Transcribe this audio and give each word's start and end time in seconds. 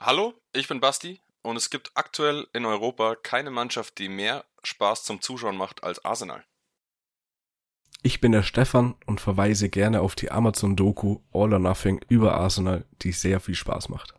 Hallo, 0.00 0.34
ich 0.52 0.68
bin 0.68 0.78
Basti 0.78 1.20
und 1.42 1.56
es 1.56 1.70
gibt 1.70 1.90
aktuell 1.94 2.46
in 2.52 2.64
Europa 2.64 3.16
keine 3.16 3.50
Mannschaft, 3.50 3.98
die 3.98 4.08
mehr 4.08 4.44
Spaß 4.62 5.02
zum 5.02 5.20
Zuschauen 5.20 5.56
macht 5.56 5.82
als 5.82 6.04
Arsenal. 6.04 6.44
Ich 8.04 8.20
bin 8.20 8.30
der 8.30 8.44
Stefan 8.44 8.94
und 9.06 9.20
verweise 9.20 9.68
gerne 9.68 10.00
auf 10.00 10.14
die 10.14 10.30
Amazon-Doku 10.30 11.18
All 11.32 11.52
or 11.52 11.58
Nothing 11.58 12.00
über 12.08 12.34
Arsenal, 12.34 12.84
die 13.02 13.10
sehr 13.10 13.40
viel 13.40 13.56
Spaß 13.56 13.88
macht. 13.88 14.14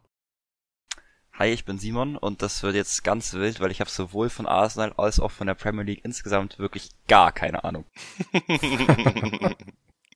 Hi, 1.31 1.47
ich 1.47 1.63
bin 1.63 1.79
Simon 1.79 2.17
und 2.17 2.41
das 2.41 2.61
wird 2.61 2.75
jetzt 2.75 3.05
ganz 3.05 3.31
wild, 3.31 3.61
weil 3.61 3.71
ich 3.71 3.79
habe 3.79 3.89
sowohl 3.89 4.29
von 4.29 4.47
Arsenal 4.47 4.91
als 4.97 5.21
auch 5.21 5.31
von 5.31 5.47
der 5.47 5.55
Premier 5.55 5.83
League 5.83 6.03
insgesamt 6.03 6.59
wirklich 6.59 6.89
gar 7.07 7.31
keine 7.31 7.63
Ahnung. 7.63 7.85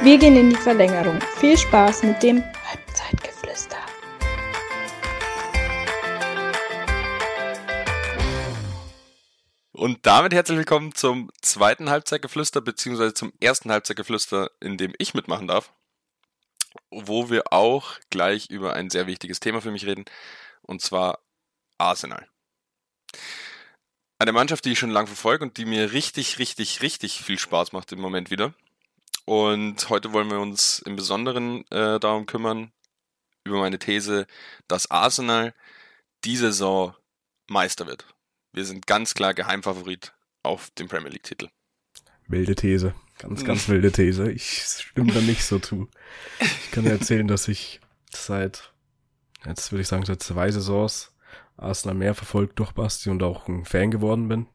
Wir 0.06 0.20
gehen 0.20 0.36
in 0.36 0.52
die 0.52 0.56
Verlängerung. 0.56 1.20
Viel 1.40 1.58
Spaß 1.58 2.04
mit 2.04 2.22
dem 2.22 2.44
Halbzeitgeflüster. 2.44 3.80
Und 9.72 10.06
damit 10.06 10.32
herzlich 10.32 10.60
willkommen 10.60 10.94
zum 10.94 11.32
zweiten 11.42 11.90
Halbzeitgeflüster, 11.90 12.62
beziehungsweise 12.62 13.16
zum 13.16 13.34
ersten 13.40 13.72
Halbzeitgeflüster, 13.72 14.52
in 14.62 14.78
dem 14.78 14.94
ich 15.00 15.16
mitmachen 15.16 15.48
darf. 15.48 15.74
Wo 16.92 17.32
wir 17.32 17.52
auch 17.52 17.98
gleich 18.12 18.52
über 18.52 18.74
ein 18.74 18.92
sehr 18.92 19.08
wichtiges 19.08 19.40
Thema 19.40 19.60
für 19.60 19.72
mich 19.72 19.88
reden, 19.88 20.06
und 20.62 20.84
zwar 20.84 21.18
Arsenal. 21.80 22.28
Eine 24.20 24.34
Mannschaft, 24.34 24.66
die 24.66 24.74
ich 24.74 24.80
schon 24.80 24.92
lange 24.92 25.08
verfolge 25.08 25.44
und 25.44 25.58
die 25.58 25.66
mir 25.66 25.94
richtig, 25.94 26.38
richtig, 26.38 26.84
richtig 26.84 27.24
viel 27.24 27.40
Spaß 27.40 27.72
macht 27.72 27.92
im 27.92 28.02
Moment 28.02 28.30
wieder. 28.30 28.54
Und 29.26 29.90
heute 29.90 30.14
wollen 30.14 30.30
wir 30.30 30.40
uns 30.40 30.80
im 30.80 30.96
Besonderen 30.96 31.66
äh, 31.72 32.00
darum 32.00 32.28
kümmern, 32.28 32.72
über 33.44 33.60
meine 33.60 33.80
These, 33.80 34.28
dass 34.68 34.90
Arsenal 34.92 35.54
die 36.24 36.38
Saison 36.38 36.96
Meister 37.48 37.88
wird. 37.88 38.06
Wir 38.54 38.66
sind 38.66 38.88
ganz 38.88 39.14
klar 39.14 39.34
Geheimfavorit 39.34 40.14
auf 40.44 40.70
den 40.72 40.88
Premier 40.88 41.10
League-Titel. 41.10 41.50
Wilde 42.28 42.56
These. 42.56 42.94
Ganz, 43.18 43.44
ganz 43.44 43.68
wilde 43.70 43.92
These. 43.92 44.32
Ich 44.32 44.62
stimme 44.62 45.12
da 45.12 45.22
nicht 45.22 45.44
so 45.44 45.60
zu. 45.60 45.90
Ich 46.40 46.72
kann 46.72 46.84
dir 46.84 46.92
erzählen, 46.92 47.28
dass 47.28 47.48
ich 47.48 47.82
seit, 48.12 48.74
jetzt 49.46 49.72
würde 49.72 49.82
ich 49.82 49.88
sagen, 49.88 50.06
seit 50.06 50.22
zwei 50.22 50.52
Saisons 50.52 51.12
Arsenal 51.58 51.96
mehr 51.96 52.14
verfolgt 52.14 52.60
durch 52.60 52.74
Basti 52.74 53.10
und 53.10 53.24
auch 53.24 53.48
ein 53.48 53.66
Fan 53.66 53.92
geworden 53.92 54.28
bin. 54.28 54.48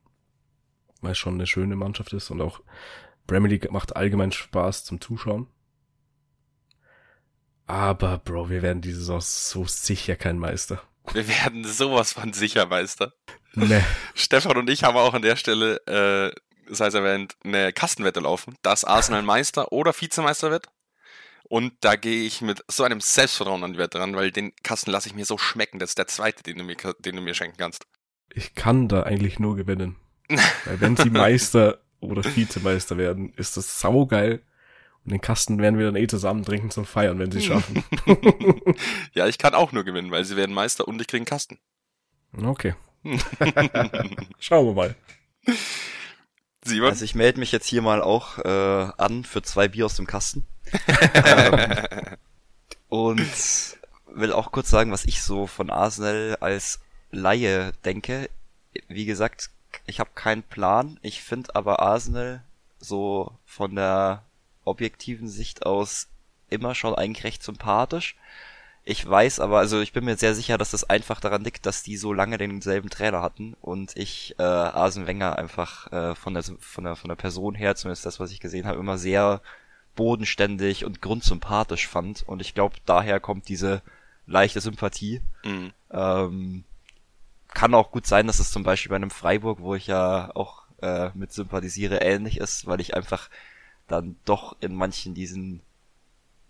Weil 1.00 1.12
es 1.12 1.18
schon 1.18 1.34
eine 1.34 1.46
schöne 1.46 1.76
Mannschaft 1.76 2.12
ist 2.12 2.30
und 2.30 2.40
auch 2.40 2.60
Premier 3.26 3.50
League 3.50 3.70
macht 3.70 3.96
allgemein 3.96 4.32
Spaß 4.32 4.84
zum 4.84 5.00
Zuschauen. 5.00 5.46
Aber, 7.66 8.18
Bro, 8.18 8.50
wir 8.50 8.62
werden 8.62 8.82
diese 8.82 8.98
Saison 8.98 9.20
so 9.20 9.64
sicher 9.64 10.16
kein 10.16 10.38
Meister. 10.38 10.82
Wir 11.12 11.28
werden 11.28 11.64
sowas 11.64 12.12
von 12.12 12.32
sicher 12.32 12.66
Meister. 12.66 13.12
Nee. 13.54 13.82
Stefan 14.14 14.56
und 14.56 14.68
ich 14.68 14.82
haben 14.82 14.96
auch 14.96 15.14
an 15.14 15.22
der 15.22 15.36
Stelle, 15.36 15.76
äh, 15.86 16.34
sei 16.72 16.86
es 16.86 16.94
erwähnt, 16.94 17.36
eine 17.44 17.72
Kastenwette 17.72 18.20
laufen, 18.20 18.56
dass 18.62 18.84
Arsenal 18.84 19.22
Meister 19.22 19.72
oder 19.72 19.92
Vizemeister 19.98 20.50
wird. 20.50 20.66
Und 21.44 21.72
da 21.80 21.96
gehe 21.96 22.24
ich 22.24 22.42
mit 22.42 22.64
so 22.68 22.84
einem 22.84 23.00
Selbstvertrauen 23.00 23.64
an 23.64 23.72
die 23.72 23.78
Wette 23.78 23.98
ran, 23.98 24.14
weil 24.14 24.30
den 24.30 24.52
Kasten 24.62 24.90
lasse 24.90 25.08
ich 25.08 25.14
mir 25.14 25.24
so 25.24 25.36
schmecken. 25.36 25.80
Das 25.80 25.90
ist 25.90 25.98
der 25.98 26.06
zweite, 26.06 26.42
den 26.42 26.58
du 26.58 26.64
mir, 26.64 26.76
den 27.00 27.16
du 27.16 27.22
mir 27.22 27.34
schenken 27.34 27.56
kannst. 27.56 27.86
Ich 28.32 28.54
kann 28.54 28.88
da 28.88 29.02
eigentlich 29.02 29.40
nur 29.40 29.56
gewinnen. 29.56 29.96
Weil 30.64 30.80
wenn 30.80 30.96
sie 30.96 31.10
Meister 31.10 31.80
oder 32.00 32.24
Vizemeister 32.24 32.96
werden, 32.96 33.32
ist 33.36 33.56
das 33.56 33.80
saugeil. 33.80 34.42
Und 35.04 35.12
den 35.12 35.20
Kasten 35.20 35.58
werden 35.58 35.78
wir 35.78 35.86
dann 35.86 35.96
eh 35.96 36.06
zusammen 36.06 36.44
trinken 36.44 36.70
zum 36.70 36.84
Feiern, 36.84 37.18
wenn 37.18 37.32
sie 37.32 37.40
schaffen. 37.40 37.82
ja, 39.14 39.26
ich 39.26 39.38
kann 39.38 39.54
auch 39.54 39.72
nur 39.72 39.84
gewinnen, 39.84 40.10
weil 40.10 40.24
sie 40.24 40.36
werden 40.36 40.54
Meister 40.54 40.86
und 40.86 41.00
ich 41.00 41.06
kriege 41.06 41.20
einen 41.20 41.26
Kasten. 41.26 41.58
Okay. 42.36 42.74
Schauen 44.38 44.66
wir 44.66 44.74
mal. 44.74 44.94
Simon? 46.62 46.90
Also 46.90 47.04
ich 47.04 47.14
melde 47.14 47.40
mich 47.40 47.50
jetzt 47.52 47.66
hier 47.66 47.80
mal 47.80 48.02
auch 48.02 48.38
äh, 48.38 48.92
an 48.98 49.24
für 49.24 49.42
zwei 49.42 49.68
Bier 49.68 49.86
aus 49.86 49.96
dem 49.96 50.06
Kasten. 50.06 50.46
ähm, 51.14 52.16
und 52.88 53.78
will 54.06 54.32
auch 54.32 54.52
kurz 54.52 54.68
sagen, 54.68 54.92
was 54.92 55.06
ich 55.06 55.22
so 55.22 55.46
von 55.46 55.70
Arsenal 55.70 56.36
als 56.40 56.80
Laie 57.10 57.72
denke. 57.84 58.28
Wie 58.88 59.06
gesagt, 59.06 59.50
ich 59.86 60.00
habe 60.00 60.10
keinen 60.14 60.42
Plan. 60.42 60.98
Ich 61.02 61.22
finde 61.22 61.54
aber 61.54 61.80
Arsenal 61.80 62.42
so 62.78 63.32
von 63.44 63.74
der 63.74 64.22
objektiven 64.64 65.28
Sicht 65.28 65.66
aus 65.66 66.08
immer 66.48 66.74
schon 66.74 66.94
eigentlich 66.94 67.24
recht 67.24 67.42
sympathisch. 67.42 68.16
Ich 68.84 69.08
weiß 69.08 69.40
aber, 69.40 69.58
also 69.58 69.80
ich 69.80 69.92
bin 69.92 70.04
mir 70.04 70.16
sehr 70.16 70.34
sicher, 70.34 70.56
dass 70.56 70.70
das 70.70 70.88
einfach 70.88 71.20
daran 71.20 71.44
liegt, 71.44 71.66
dass 71.66 71.82
die 71.82 71.96
so 71.96 72.12
lange 72.12 72.38
denselben 72.38 72.88
Trainer 72.88 73.20
hatten 73.20 73.54
und 73.60 73.94
ich 73.96 74.34
äh, 74.38 74.42
Arsene 74.42 75.06
Wenger 75.06 75.38
einfach 75.38 75.92
äh, 75.92 76.14
von, 76.14 76.34
der, 76.34 76.42
von, 76.42 76.84
der, 76.84 76.96
von 76.96 77.08
der 77.08 77.16
Person 77.16 77.54
her, 77.54 77.76
zumindest 77.76 78.06
das, 78.06 78.18
was 78.20 78.32
ich 78.32 78.40
gesehen 78.40 78.66
habe, 78.66 78.80
immer 78.80 78.96
sehr 78.96 79.42
bodenständig 79.96 80.84
und 80.84 81.02
grundsympathisch 81.02 81.86
fand. 81.86 82.22
Und 82.26 82.40
ich 82.40 82.54
glaube, 82.54 82.76
daher 82.86 83.20
kommt 83.20 83.48
diese 83.48 83.82
leichte 84.26 84.60
Sympathie. 84.60 85.20
Mhm. 85.44 85.72
Ähm, 85.90 86.64
kann 87.54 87.74
auch 87.74 87.90
gut 87.90 88.06
sein, 88.06 88.26
dass 88.26 88.38
es 88.38 88.50
zum 88.50 88.62
Beispiel 88.62 88.90
bei 88.90 88.96
einem 88.96 89.10
Freiburg, 89.10 89.60
wo 89.60 89.74
ich 89.74 89.86
ja 89.86 90.34
auch 90.34 90.64
äh, 90.82 91.10
mit 91.14 91.32
sympathisiere, 91.32 91.98
ähnlich 91.98 92.38
ist, 92.38 92.66
weil 92.66 92.80
ich 92.80 92.94
einfach 92.94 93.28
dann 93.86 94.16
doch 94.24 94.56
in 94.60 94.74
manchen 94.74 95.14
diesen, 95.14 95.60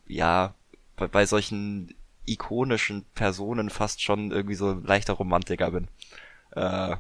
ja, 0.06 0.55
bei, 0.97 1.06
bei 1.06 1.27
solchen 1.27 1.94
ikonischen 2.27 3.05
Personen 3.15 3.71
fast 3.71 4.03
schon 4.03 4.31
irgendwie 4.31 4.55
so 4.55 4.71
ein 4.71 4.84
leichter 4.84 5.15
Romantiker 5.15 5.71
bin. 5.71 5.88
Äh, 6.53 6.97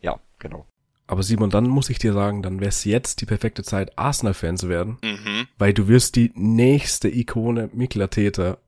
ja, 0.00 0.20
genau. 0.38 0.66
Aber 1.06 1.22
Simon, 1.22 1.50
dann 1.50 1.68
muss 1.68 1.88
ich 1.88 1.98
dir 1.98 2.12
sagen, 2.12 2.42
dann 2.42 2.58
wäre 2.58 2.68
es 2.68 2.84
jetzt 2.84 3.20
die 3.20 3.26
perfekte 3.26 3.62
Zeit, 3.62 3.96
Arsenal-Fan 3.96 4.56
zu 4.56 4.68
werden, 4.68 4.98
mhm. 5.02 5.46
weil 5.56 5.72
du 5.72 5.86
wirst 5.86 6.16
die 6.16 6.32
nächste 6.34 7.08
Ikone 7.08 7.70
Mikla 7.72 8.06
Täter 8.08 8.58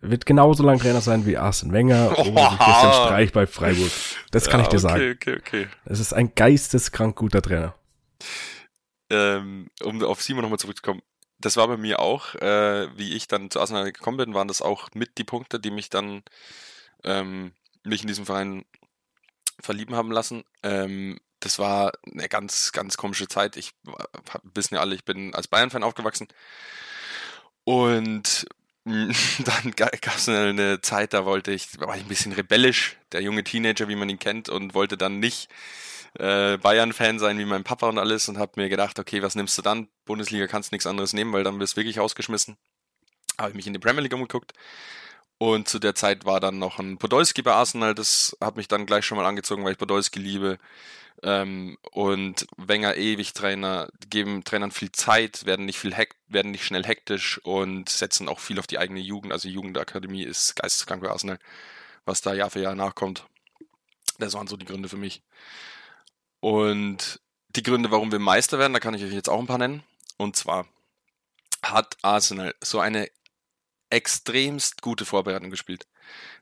wird 0.00 0.26
genauso 0.26 0.62
lang 0.62 0.78
Trainer 0.78 1.00
sein 1.00 1.26
wie 1.26 1.36
Arsene 1.36 1.72
Wenger 1.72 2.14
oh. 2.16 2.22
oder 2.22 2.48
Christian 2.48 2.92
Streich 2.92 3.32
bei 3.32 3.46
Freiburg. 3.46 3.90
Das 4.30 4.48
kann 4.48 4.60
ja, 4.60 4.64
ich 4.64 4.70
dir 4.70 4.78
sagen. 4.78 5.12
Okay, 5.16 5.36
okay. 5.38 5.68
Es 5.84 6.00
ist 6.00 6.12
ein 6.12 6.34
geisteskrank 6.34 7.16
guter 7.16 7.42
Trainer. 7.42 7.74
Ähm, 9.10 9.68
um 9.82 10.02
auf 10.04 10.22
Simon 10.22 10.42
nochmal 10.42 10.58
zurückzukommen. 10.58 11.02
Das 11.38 11.56
war 11.56 11.68
bei 11.68 11.76
mir 11.76 12.00
auch, 12.00 12.34
äh, 12.36 12.88
wie 12.96 13.14
ich 13.14 13.26
dann 13.26 13.50
zu 13.50 13.60
Arsenal 13.60 13.90
gekommen 13.92 14.18
bin, 14.18 14.34
waren 14.34 14.48
das 14.48 14.62
auch 14.62 14.88
mit 14.94 15.16
die 15.18 15.24
Punkte, 15.24 15.58
die 15.58 15.70
mich 15.70 15.88
dann 15.88 16.22
ähm, 17.02 17.52
mich 17.82 18.02
in 18.02 18.08
diesem 18.08 18.26
Verein 18.26 18.64
verlieben 19.58 19.96
haben 19.96 20.12
lassen. 20.12 20.44
Ähm, 20.62 21.18
das 21.40 21.58
war 21.58 21.92
eine 22.12 22.28
ganz, 22.28 22.72
ganz 22.72 22.98
komische 22.98 23.26
Zeit. 23.26 23.56
Ich 23.56 23.72
wissen 24.54 24.74
ja 24.74 24.80
alle, 24.80 24.94
ich 24.94 25.04
bin 25.04 25.34
als 25.34 25.48
Bayern-Fan 25.48 25.82
aufgewachsen. 25.82 26.28
Und 27.64 28.46
dann 28.84 29.72
gab 29.76 30.16
es 30.16 30.28
eine 30.28 30.80
Zeit, 30.80 31.12
da 31.12 31.24
wollte 31.24 31.52
ich, 31.52 31.78
war 31.80 31.96
ich 31.96 32.02
ein 32.02 32.08
bisschen 32.08 32.32
rebellisch, 32.32 32.96
der 33.12 33.22
junge 33.22 33.44
Teenager, 33.44 33.88
wie 33.88 33.96
man 33.96 34.08
ihn 34.08 34.18
kennt, 34.18 34.48
und 34.48 34.74
wollte 34.74 34.96
dann 34.96 35.18
nicht 35.18 35.50
äh, 36.18 36.56
Bayern-Fan 36.56 37.18
sein 37.18 37.38
wie 37.38 37.44
mein 37.44 37.64
Papa 37.64 37.88
und 37.88 37.98
alles 37.98 38.28
und 38.28 38.38
habe 38.38 38.52
mir 38.56 38.68
gedacht, 38.68 38.98
okay, 38.98 39.22
was 39.22 39.34
nimmst 39.34 39.56
du 39.58 39.62
dann? 39.62 39.88
Bundesliga 40.06 40.46
kannst 40.46 40.70
du 40.70 40.74
nichts 40.74 40.86
anderes 40.86 41.12
nehmen, 41.12 41.32
weil 41.32 41.44
dann 41.44 41.60
wirst 41.60 41.74
du 41.74 41.76
wirklich 41.78 42.00
ausgeschmissen. 42.00 42.56
Habe 43.38 43.50
ich 43.50 43.56
mich 43.56 43.66
in 43.66 43.72
die 43.72 43.78
Premier 43.78 44.02
League 44.02 44.14
umgeguckt 44.14 44.52
und 45.40 45.70
zu 45.70 45.78
der 45.78 45.94
Zeit 45.94 46.26
war 46.26 46.38
dann 46.38 46.58
noch 46.58 46.78
ein 46.78 46.98
Podolski 46.98 47.40
bei 47.40 47.52
Arsenal, 47.52 47.94
das 47.94 48.36
hat 48.42 48.56
mich 48.56 48.68
dann 48.68 48.84
gleich 48.84 49.06
schon 49.06 49.16
mal 49.16 49.24
angezogen, 49.24 49.64
weil 49.64 49.72
ich 49.72 49.78
Podolski 49.78 50.18
liebe. 50.18 50.58
Ähm, 51.22 51.78
und 51.92 52.46
Wenger 52.58 52.96
ewig 52.96 53.32
Trainer, 53.32 53.88
geben 54.10 54.44
Trainern 54.44 54.70
viel 54.70 54.92
Zeit, 54.92 55.46
werden 55.46 55.64
nicht 55.64 55.78
viel 55.78 55.96
werden 56.28 56.50
nicht 56.50 56.66
schnell 56.66 56.84
hektisch 56.84 57.38
und 57.38 57.88
setzen 57.88 58.28
auch 58.28 58.38
viel 58.38 58.58
auf 58.58 58.66
die 58.66 58.78
eigene 58.78 59.00
Jugend. 59.00 59.32
Also 59.32 59.48
Jugendakademie 59.48 60.24
ist 60.24 60.56
geisteskrank 60.56 61.02
bei 61.02 61.08
Arsenal, 61.08 61.38
was 62.04 62.20
da 62.20 62.34
Jahr 62.34 62.50
für 62.50 62.60
Jahr 62.60 62.74
nachkommt. 62.74 63.24
Das 64.18 64.34
waren 64.34 64.46
so 64.46 64.58
die 64.58 64.66
Gründe 64.66 64.90
für 64.90 64.98
mich. 64.98 65.22
Und 66.40 67.18
die 67.56 67.62
Gründe, 67.62 67.90
warum 67.90 68.12
wir 68.12 68.18
Meister 68.18 68.58
werden, 68.58 68.74
da 68.74 68.80
kann 68.80 68.92
ich 68.92 69.02
euch 69.02 69.12
jetzt 69.14 69.30
auch 69.30 69.40
ein 69.40 69.46
paar 69.46 69.56
nennen. 69.56 69.84
Und 70.18 70.36
zwar 70.36 70.66
hat 71.62 71.96
Arsenal 72.02 72.54
so 72.62 72.78
eine 72.78 73.08
extremst 73.90 74.82
gute 74.82 75.04
Vorbereitung 75.04 75.50
gespielt. 75.50 75.86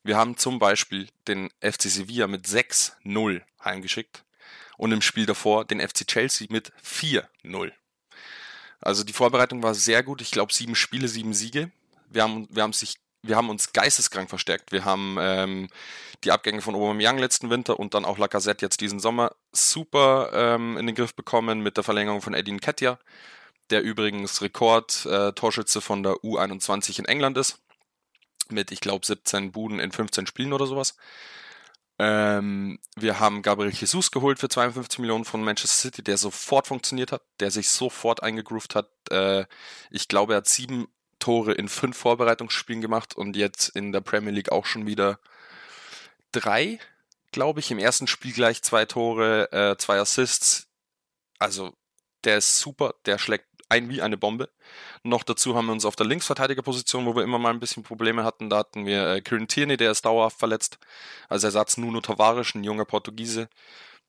Wir 0.03 0.17
haben 0.17 0.37
zum 0.37 0.59
Beispiel 0.59 1.09
den 1.27 1.51
FC 1.61 1.83
Sevilla 1.83 2.27
mit 2.27 2.47
6-0 2.47 3.43
heimgeschickt 3.65 4.25
und 4.77 4.93
im 4.93 5.03
Spiel 5.03 5.27
davor 5.27 5.65
den 5.65 5.81
FC 5.81 6.07
Chelsea 6.07 6.47
mit 6.51 6.73
4-0. 6.85 7.73
Also 8.81 9.05
die 9.05 9.13
Vorbereitung 9.13 9.63
war 9.63 9.75
sehr 9.75 10.03
gut. 10.03 10.23
Ich 10.23 10.31
glaube, 10.31 10.53
sieben 10.53 10.75
Spiele, 10.75 11.09
sieben 11.09 11.35
Siege. 11.35 11.71
Wir 12.09 12.23
haben, 12.23 12.47
wir 12.51 12.63
haben, 12.63 12.73
sich, 12.73 12.97
wir 13.23 13.37
haben 13.37 13.51
uns 13.51 13.73
geisteskrank 13.73 14.29
verstärkt. 14.29 14.71
Wir 14.71 14.85
haben 14.85 15.17
ähm, 15.21 15.69
die 16.25 16.31
Abgänge 16.31 16.63
von 16.63 16.75
Aubameyang 16.75 17.19
letzten 17.19 17.51
Winter 17.51 17.79
und 17.79 17.95
dann 17.95 18.05
auch 18.05 18.19
Lacazette 18.19 18.65
jetzt 18.65 18.81
diesen 18.81 19.01
Sommer 19.01 19.33
super 19.53 20.31
ähm, 20.33 20.77
in 20.77 20.87
den 20.87 20.95
Griff 20.95 21.15
bekommen 21.15 21.61
mit 21.61 21.77
der 21.77 21.85
Verlängerung 21.85 22.23
von 22.23 22.35
Eddie 22.35 22.53
Nketiah. 22.53 22.99
Der 23.71 23.83
übrigens 23.83 24.43
Rekord-Torschütze 24.43 25.79
äh, 25.79 25.83
von 25.83 26.03
der 26.03 26.15
U21 26.15 26.99
in 26.99 27.05
England 27.05 27.37
ist. 27.39 27.59
Mit, 28.51 28.73
ich 28.73 28.81
glaube, 28.81 29.05
17 29.05 29.53
Buden 29.53 29.79
in 29.79 29.93
15 29.93 30.27
Spielen 30.27 30.53
oder 30.53 30.67
sowas. 30.67 30.97
Ähm, 31.99 32.79
wir 32.97 33.19
haben 33.19 33.43
Gabriel 33.43 33.73
Jesus 33.73 34.11
geholt 34.11 34.39
für 34.39 34.49
52 34.49 35.01
Millionen 35.01 35.25
von 35.25 35.43
Manchester 35.43 35.89
City, 35.89 36.03
der 36.03 36.17
sofort 36.17 36.69
funktioniert 36.69 37.11
hat, 37.11 37.23
der 37.41 37.51
sich 37.51 37.69
sofort 37.69 38.23
eingegroovt 38.23 38.77
hat. 38.77 38.91
Äh, 39.11 39.47
ich 39.91 40.07
glaube, 40.07 40.35
er 40.35 40.39
hat 40.39 40.49
sieben 40.49 40.87
Tore 41.19 41.53
in 41.53 41.69
fünf 41.69 41.97
Vorbereitungsspielen 41.97 42.81
gemacht 42.81 43.17
und 43.17 43.37
jetzt 43.37 43.71
in 43.71 43.91
der 43.91 44.01
Premier 44.01 44.31
League 44.31 44.53
auch 44.53 44.65
schon 44.65 44.87
wieder 44.87 45.19
drei, 46.31 46.79
glaube 47.33 47.59
ich. 47.61 47.73
Im 47.73 47.79
ersten 47.79 48.07
Spiel 48.07 48.33
gleich 48.33 48.63
zwei 48.63 48.85
Tore, 48.85 49.51
äh, 49.51 49.77
zwei 49.77 49.99
Assists. 49.99 50.69
Also 51.41 51.75
der 52.23 52.39
ist 52.39 52.61
super, 52.61 52.95
der 53.07 53.19
schlägt 53.19 53.48
ein 53.69 53.89
wie 53.89 54.03
eine 54.03 54.17
Bombe. 54.17 54.49
Noch 55.03 55.23
dazu 55.23 55.55
haben 55.55 55.67
wir 55.67 55.73
uns 55.73 55.85
auf 55.85 55.97
der 55.97 56.07
Linksverteidigerposition, 56.07 57.07
wo 57.07 57.15
wir 57.15 57.23
immer 57.23 57.39
mal 57.39 57.51
ein 57.51 57.61
bisschen 57.61 57.83
Probleme 57.83 58.25
hatten, 58.25 58.51
da 58.51 58.59
hatten 58.59 58.87
wir 58.87 59.07
äh, 59.09 59.21
Kieran 59.21 59.49
Tierney, 59.49 59.77
der 59.77 59.91
ist 59.91 60.05
dauerhaft 60.05 60.39
verletzt. 60.39 60.79
Als 61.29 61.45
Ersatz 61.45 61.77
Nuno 61.77 62.01
Tavares, 62.01 62.55
ein 62.55 62.65
junger 62.65 62.85
Portugiese, 62.85 63.49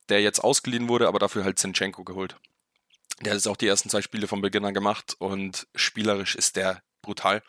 der 0.09 0.21
jetzt 0.21 0.39
ausgeliehen 0.44 0.88
wurde, 0.88 1.07
aber 1.07 1.19
dafür 1.19 1.44
halt 1.44 1.59
Zinchenko 1.59 2.03
geholt. 2.03 2.35
Der 3.21 3.31
hat 3.31 3.38
jetzt 3.38 3.47
auch 3.47 3.57
die 3.57 3.67
ersten 3.67 3.89
zwei 3.89 4.01
Spiele 4.01 4.27
von 4.27 4.41
Beginn 4.41 4.65
an 4.65 4.73
gemacht 4.73 5.15
und 5.19 5.67
spielerisch 5.75 6.35
ist 6.35 6.56
der 6.56 6.81
brutal. 7.01 7.44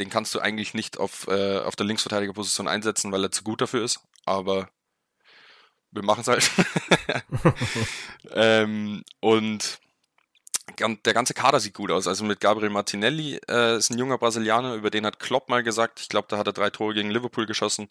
Den 0.00 0.10
kannst 0.10 0.34
du 0.34 0.40
eigentlich 0.40 0.74
nicht 0.74 0.98
auf, 0.98 1.28
äh, 1.28 1.58
auf 1.58 1.76
der 1.76 1.86
Linksverteidigerposition 1.86 2.68
einsetzen, 2.68 3.12
weil 3.12 3.22
er 3.22 3.30
zu 3.30 3.44
gut 3.44 3.60
dafür 3.60 3.84
ist. 3.84 4.00
Aber 4.24 4.68
wir 5.90 6.02
machen 6.02 6.22
es 6.22 6.28
halt. 6.28 6.50
ähm, 8.32 9.04
und 9.20 9.78
der 10.78 11.14
ganze 11.14 11.34
Kader 11.34 11.60
sieht 11.60 11.74
gut 11.74 11.90
aus. 11.90 12.06
Also 12.08 12.24
mit 12.24 12.40
Gabriel 12.40 12.70
Martinelli 12.70 13.40
äh, 13.48 13.76
ist 13.76 13.90
ein 13.90 13.98
junger 13.98 14.18
Brasilianer, 14.18 14.74
über 14.74 14.90
den 14.90 15.06
hat 15.06 15.20
Klopp 15.20 15.48
mal 15.48 15.62
gesagt, 15.62 16.00
ich 16.00 16.08
glaube, 16.08 16.28
da 16.30 16.38
hat 16.38 16.46
er 16.46 16.52
drei 16.52 16.70
Tore 16.70 16.94
gegen 16.94 17.10
Liverpool 17.10 17.46
geschossen. 17.46 17.88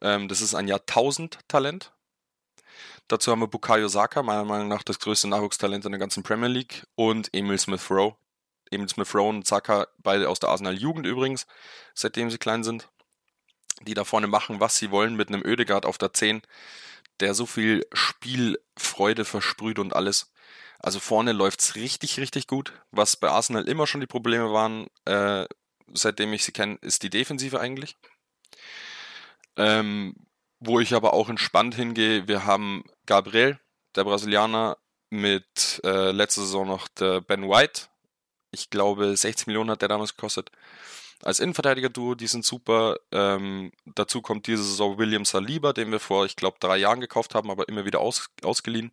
Ähm, 0.00 0.28
das 0.28 0.40
ist 0.40 0.54
ein 0.54 0.68
Jahrtausend-Talent. 0.68 1.92
Dazu 3.08 3.32
haben 3.32 3.40
wir 3.40 3.48
Bukayo 3.48 3.88
Saka, 3.88 4.22
meiner 4.22 4.44
Meinung 4.44 4.68
nach 4.68 4.82
das 4.82 5.00
größte 5.00 5.28
Nachwuchstalent 5.28 5.84
in 5.84 5.92
der 5.92 5.98
ganzen 5.98 6.22
Premier 6.22 6.48
League. 6.48 6.86
Und 6.94 7.28
Emil 7.34 7.58
Smith 7.58 7.90
Rowe. 7.90 8.16
Emil 8.70 8.88
Smith 8.88 9.14
Rowe 9.14 9.28
und 9.28 9.46
Saka, 9.46 9.88
beide 9.98 10.28
aus 10.28 10.38
der 10.38 10.50
Arsenal-Jugend 10.50 11.06
übrigens, 11.06 11.46
seitdem 11.94 12.30
sie 12.30 12.38
klein 12.38 12.62
sind. 12.62 12.88
Die 13.82 13.94
da 13.94 14.04
vorne 14.04 14.26
machen, 14.26 14.60
was 14.60 14.76
sie 14.76 14.90
wollen, 14.90 15.16
mit 15.16 15.28
einem 15.28 15.44
Ödegard 15.44 15.86
auf 15.86 15.98
der 15.98 16.12
10, 16.12 16.42
der 17.18 17.34
so 17.34 17.46
viel 17.46 17.84
Spielfreude 17.92 19.24
versprüht 19.24 19.78
und 19.78 19.94
alles. 19.94 20.30
Also 20.82 20.98
vorne 20.98 21.32
läuft's 21.32 21.74
richtig, 21.74 22.18
richtig 22.18 22.46
gut. 22.46 22.72
Was 22.90 23.16
bei 23.16 23.28
Arsenal 23.28 23.68
immer 23.68 23.86
schon 23.86 24.00
die 24.00 24.06
Probleme 24.06 24.52
waren, 24.52 24.86
äh, 25.04 25.46
seitdem 25.92 26.32
ich 26.32 26.44
sie 26.44 26.52
kenne, 26.52 26.78
ist 26.80 27.02
die 27.02 27.10
Defensive 27.10 27.60
eigentlich. 27.60 27.96
Ähm, 29.56 30.14
wo 30.58 30.80
ich 30.80 30.94
aber 30.94 31.12
auch 31.12 31.28
entspannt 31.28 31.74
hingehe, 31.74 32.28
wir 32.28 32.46
haben 32.46 32.84
Gabriel, 33.06 33.58
der 33.94 34.04
Brasilianer, 34.04 34.78
mit 35.10 35.80
äh, 35.84 36.12
letzter 36.12 36.42
Saison 36.42 36.68
noch 36.68 36.88
der 36.88 37.20
Ben 37.20 37.48
White. 37.48 37.88
Ich 38.52 38.70
glaube, 38.70 39.16
60 39.16 39.48
Millionen 39.48 39.70
hat 39.70 39.82
der 39.82 39.88
damals 39.88 40.16
gekostet. 40.16 40.50
Als 41.22 41.40
Innenverteidiger-Duo, 41.40 42.14
die 42.14 42.28
sind 42.28 42.44
super. 42.44 42.96
Ähm, 43.12 43.72
dazu 43.84 44.22
kommt 44.22 44.46
diese 44.46 44.62
Saison 44.62 44.98
William 44.98 45.24
Saliba, 45.24 45.72
den 45.72 45.90
wir 45.90 46.00
vor, 46.00 46.24
ich 46.26 46.36
glaube, 46.36 46.58
drei 46.60 46.78
Jahren 46.78 47.00
gekauft 47.00 47.34
haben, 47.34 47.50
aber 47.50 47.68
immer 47.68 47.84
wieder 47.84 48.00
aus, 48.00 48.30
ausgeliehen 48.42 48.92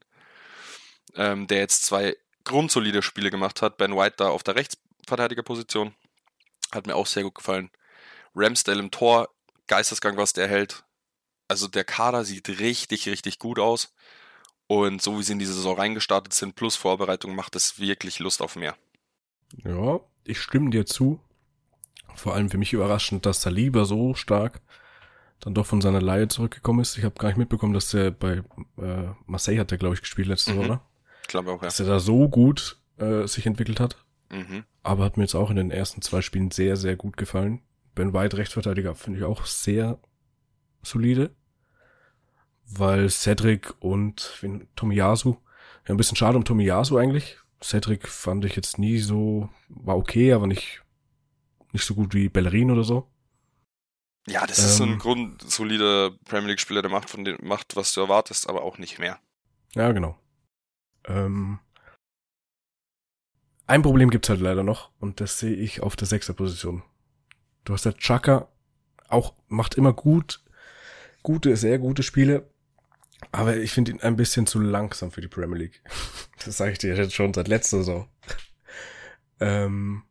ähm, 1.15 1.47
der 1.47 1.59
jetzt 1.59 1.85
zwei 1.85 2.15
grundsolide 2.43 3.01
Spiele 3.01 3.31
gemacht 3.31 3.61
hat. 3.61 3.77
Ben 3.77 3.95
White 3.95 4.15
da 4.17 4.29
auf 4.29 4.43
der 4.43 4.55
Rechtsverteidigerposition. 4.55 5.93
Hat 6.71 6.87
mir 6.87 6.95
auch 6.95 7.07
sehr 7.07 7.23
gut 7.23 7.35
gefallen. 7.35 7.69
Ramsdale 8.35 8.79
im 8.79 8.91
Tor, 8.91 9.29
Geistesgang, 9.67 10.17
was 10.17 10.33
der 10.33 10.47
hält. 10.47 10.83
Also 11.47 11.67
der 11.67 11.83
Kader 11.83 12.23
sieht 12.23 12.59
richtig, 12.59 13.07
richtig 13.07 13.39
gut 13.39 13.59
aus. 13.59 13.93
Und 14.67 15.01
so 15.01 15.17
wie 15.17 15.23
sie 15.23 15.33
in 15.33 15.39
die 15.39 15.45
Saison 15.45 15.77
reingestartet 15.77 16.33
sind, 16.33 16.55
plus 16.55 16.75
Vorbereitung, 16.75 17.35
macht 17.35 17.55
es 17.55 17.79
wirklich 17.79 18.19
Lust 18.19 18.41
auf 18.41 18.55
mehr. 18.55 18.75
Ja, 19.63 20.01
ich 20.25 20.41
stimme 20.41 20.69
dir 20.69 20.85
zu. 20.85 21.21
Vor 22.15 22.33
allem 22.33 22.49
für 22.49 22.57
mich 22.57 22.73
überraschend, 22.73 23.25
dass 23.25 23.41
Saliba 23.41 23.85
so 23.85 24.13
stark 24.13 24.61
dann 25.39 25.53
doch 25.53 25.65
von 25.65 25.81
seiner 25.81 26.01
Leihe 26.01 26.27
zurückgekommen 26.27 26.79
ist. 26.79 26.97
Ich 26.97 27.03
habe 27.03 27.15
gar 27.15 27.29
nicht 27.29 27.37
mitbekommen, 27.37 27.73
dass 27.73 27.91
der 27.91 28.11
bei 28.11 28.43
äh, 28.77 29.09
Marseille 29.25 29.59
hat 29.59 29.71
der, 29.71 29.77
glaube 29.77 29.95
ich, 29.95 30.01
gespielt 30.01 30.27
letzte 30.27 30.53
mhm. 30.53 30.59
oder? 30.59 30.81
Ich 31.27 31.31
glaube 31.31 31.51
auch, 31.51 31.61
ja. 31.61 31.67
Dass 31.67 31.81
er 31.81 31.87
da 31.87 31.99
so 31.99 32.29
gut 32.29 32.79
äh, 32.95 33.27
sich 33.27 33.45
entwickelt 33.45 33.81
hat. 33.81 33.97
Mhm. 34.29 34.63
Aber 34.81 35.03
hat 35.03 35.17
mir 35.17 35.23
jetzt 35.23 35.35
auch 35.35 35.49
in 35.49 35.57
den 35.57 35.71
ersten 35.71 36.01
zwei 36.01 36.21
Spielen 36.21 36.51
sehr, 36.51 36.77
sehr 36.77 36.95
gut 36.95 37.17
gefallen. 37.17 37.61
Ben 37.95 38.13
White, 38.13 38.37
Rechtsverteidiger, 38.37 38.95
finde 38.95 39.19
ich 39.19 39.25
auch 39.25 39.45
sehr 39.45 39.99
solide. 40.83 41.35
Weil 42.65 43.09
Cedric 43.09 43.73
und 43.81 44.41
Tomiyasu, 44.77 45.35
ja, 45.85 45.93
ein 45.93 45.97
bisschen 45.97 46.15
schade 46.15 46.37
um 46.37 46.45
Tomiyasu 46.45 46.97
eigentlich. 46.97 47.37
Cedric 47.61 48.07
fand 48.07 48.45
ich 48.45 48.55
jetzt 48.55 48.77
nie 48.79 48.99
so, 48.99 49.49
war 49.67 49.97
okay, 49.97 50.31
aber 50.31 50.47
nicht, 50.47 50.81
nicht 51.73 51.83
so 51.83 51.93
gut 51.93 52.13
wie 52.13 52.29
Bellerin 52.29 52.71
oder 52.71 52.85
so. 52.85 53.05
Ja, 54.29 54.47
das 54.47 54.59
ähm, 54.59 54.65
ist 54.65 54.77
so 54.77 54.83
ein 54.83 54.91
ähm. 54.91 54.99
grundsolider 54.99 56.11
Premier 56.23 56.51
League-Spieler, 56.51 56.83
der 56.83 56.91
macht 56.91 57.09
von 57.09 57.25
dem, 57.25 57.37
macht, 57.41 57.75
was 57.75 57.93
du 57.93 57.99
erwartest, 57.99 58.47
aber 58.47 58.61
auch 58.61 58.77
nicht 58.77 58.97
mehr. 58.97 59.19
Ja, 59.75 59.91
genau. 59.91 60.17
Ähm, 61.07 61.59
ein 63.65 63.81
Problem 63.81 64.09
gibt's 64.09 64.29
halt 64.29 64.39
leider 64.39 64.63
noch 64.63 64.91
und 64.99 65.19
das 65.19 65.39
sehe 65.39 65.55
ich 65.55 65.81
auf 65.81 65.95
der 65.95 66.07
sechster 66.07 66.33
Position. 66.33 66.83
Du 67.65 67.73
hast 67.73 67.85
der 67.85 67.97
Chaka, 67.97 68.47
auch 69.09 69.33
macht 69.47 69.75
immer 69.75 69.93
gut, 69.93 70.41
gute, 71.23 71.55
sehr 71.57 71.79
gute 71.79 72.03
Spiele, 72.03 72.49
aber 73.31 73.57
ich 73.57 73.71
finde 73.71 73.91
ihn 73.91 74.01
ein 74.01 74.15
bisschen 74.15 74.47
zu 74.47 74.59
langsam 74.59 75.11
für 75.11 75.21
die 75.21 75.27
Premier 75.27 75.57
League. 75.57 75.81
Das 76.45 76.57
sage 76.57 76.73
ich 76.73 76.77
dir 76.77 76.95
jetzt 76.95 77.15
schon 77.15 77.33
seit 77.33 77.47
letzter 77.47 77.79
Saison. 77.79 78.07
Ähm, 79.39 80.03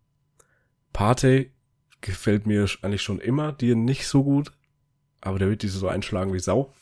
Partey 0.92 1.52
gefällt 2.00 2.46
mir 2.46 2.68
eigentlich 2.82 3.02
schon 3.02 3.20
immer 3.20 3.52
dir 3.52 3.76
nicht 3.76 4.06
so 4.06 4.24
gut, 4.24 4.52
aber 5.20 5.38
der 5.38 5.48
wird 5.48 5.62
diese 5.62 5.78
so 5.78 5.88
einschlagen 5.88 6.32
wie 6.32 6.40
Sau. 6.40 6.74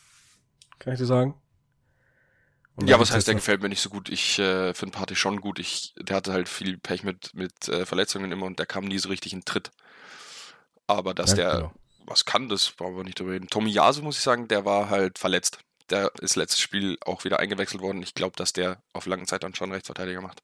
Kann 0.78 0.94
ich 0.94 0.98
dir 0.98 1.06
sagen? 1.06 1.34
Und 2.76 2.88
ja, 2.88 2.98
was 2.98 3.12
heißt, 3.12 3.28
der 3.28 3.36
gefällt 3.36 3.62
mir 3.62 3.68
nicht 3.68 3.80
so 3.80 3.88
gut. 3.88 4.08
Ich 4.08 4.38
äh, 4.38 4.74
finde 4.74 4.96
Party 4.96 5.14
schon 5.14 5.40
gut. 5.40 5.60
Ich, 5.60 5.94
der 5.96 6.16
hatte 6.16 6.32
halt 6.32 6.48
viel 6.48 6.76
Pech 6.76 7.04
mit, 7.04 7.32
mit 7.34 7.68
äh, 7.68 7.86
Verletzungen 7.86 8.32
immer 8.32 8.46
und 8.46 8.58
der 8.58 8.66
kam 8.66 8.84
nie 8.84 8.98
so 8.98 9.08
richtig 9.10 9.32
in 9.32 9.44
Tritt. 9.44 9.70
Aber 10.86 11.14
dass 11.14 11.30
ja, 11.30 11.36
der 11.36 11.52
genau. 11.52 11.72
was 12.06 12.24
kann, 12.24 12.48
das 12.48 12.72
brauchen 12.72 12.96
wir 12.96 13.04
nicht 13.04 13.18
drüber 13.18 13.32
reden. 13.32 13.48
Tommy 13.48 13.70
Yasu, 13.70 14.02
muss 14.02 14.16
ich 14.16 14.22
sagen, 14.22 14.48
der 14.48 14.64
war 14.64 14.90
halt 14.90 15.18
verletzt. 15.18 15.58
Der 15.90 16.10
ist 16.20 16.34
letztes 16.34 16.60
Spiel 16.60 16.98
auch 17.04 17.24
wieder 17.24 17.38
eingewechselt 17.38 17.80
worden. 17.80 18.02
Ich 18.02 18.14
glaube, 18.14 18.36
dass 18.36 18.52
der 18.52 18.82
auf 18.92 19.06
lange 19.06 19.26
Zeit 19.26 19.44
dann 19.44 19.54
schon 19.54 19.70
Rechtsverteidiger 19.70 20.20
macht. 20.20 20.42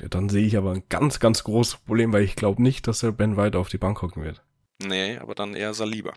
Ja, 0.00 0.08
dann 0.08 0.28
sehe 0.28 0.46
ich 0.46 0.56
aber 0.56 0.72
ein 0.72 0.82
ganz, 0.88 1.20
ganz 1.20 1.44
großes 1.44 1.76
Problem, 1.78 2.12
weil 2.12 2.24
ich 2.24 2.36
glaube 2.36 2.62
nicht, 2.62 2.86
dass 2.86 3.02
er 3.02 3.12
Ben 3.12 3.36
White 3.36 3.58
auf 3.58 3.68
die 3.68 3.78
Bank 3.78 4.02
hocken 4.02 4.24
wird. 4.24 4.42
Nee, 4.82 5.18
aber 5.18 5.34
dann 5.34 5.54
eher 5.54 5.72
Saliba. 5.72 6.12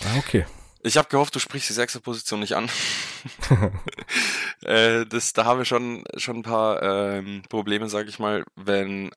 Ah, 0.00 0.18
okay. 0.18 0.44
Ich 0.82 0.96
habe 0.96 1.08
gehofft, 1.08 1.34
du 1.34 1.38
sprichst 1.38 1.68
die 1.68 1.74
sechste 1.74 2.00
Position 2.00 2.40
nicht 2.40 2.56
an. 2.56 2.70
äh, 4.62 5.04
das, 5.06 5.32
da 5.32 5.44
haben 5.44 5.58
wir 5.58 5.64
schon, 5.64 6.04
schon 6.16 6.38
ein 6.38 6.42
paar 6.42 6.82
ähm, 6.82 7.42
Probleme, 7.48 7.88
sag 7.88 8.08
ich 8.08 8.18
mal, 8.18 8.44
wenn 8.56 9.10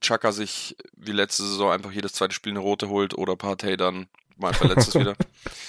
Chaka 0.00 0.32
sich 0.32 0.76
wie 0.96 1.12
letzte 1.12 1.44
Saison 1.44 1.70
einfach 1.70 1.92
jedes 1.92 2.12
zweite 2.14 2.34
Spiel 2.34 2.52
eine 2.52 2.60
rote 2.60 2.88
holt 2.88 3.14
oder 3.14 3.36
Partey 3.36 3.76
dann 3.76 4.08
mal 4.36 4.54
verletzt 4.54 4.88
ist 4.88 4.98
wieder. 4.98 5.16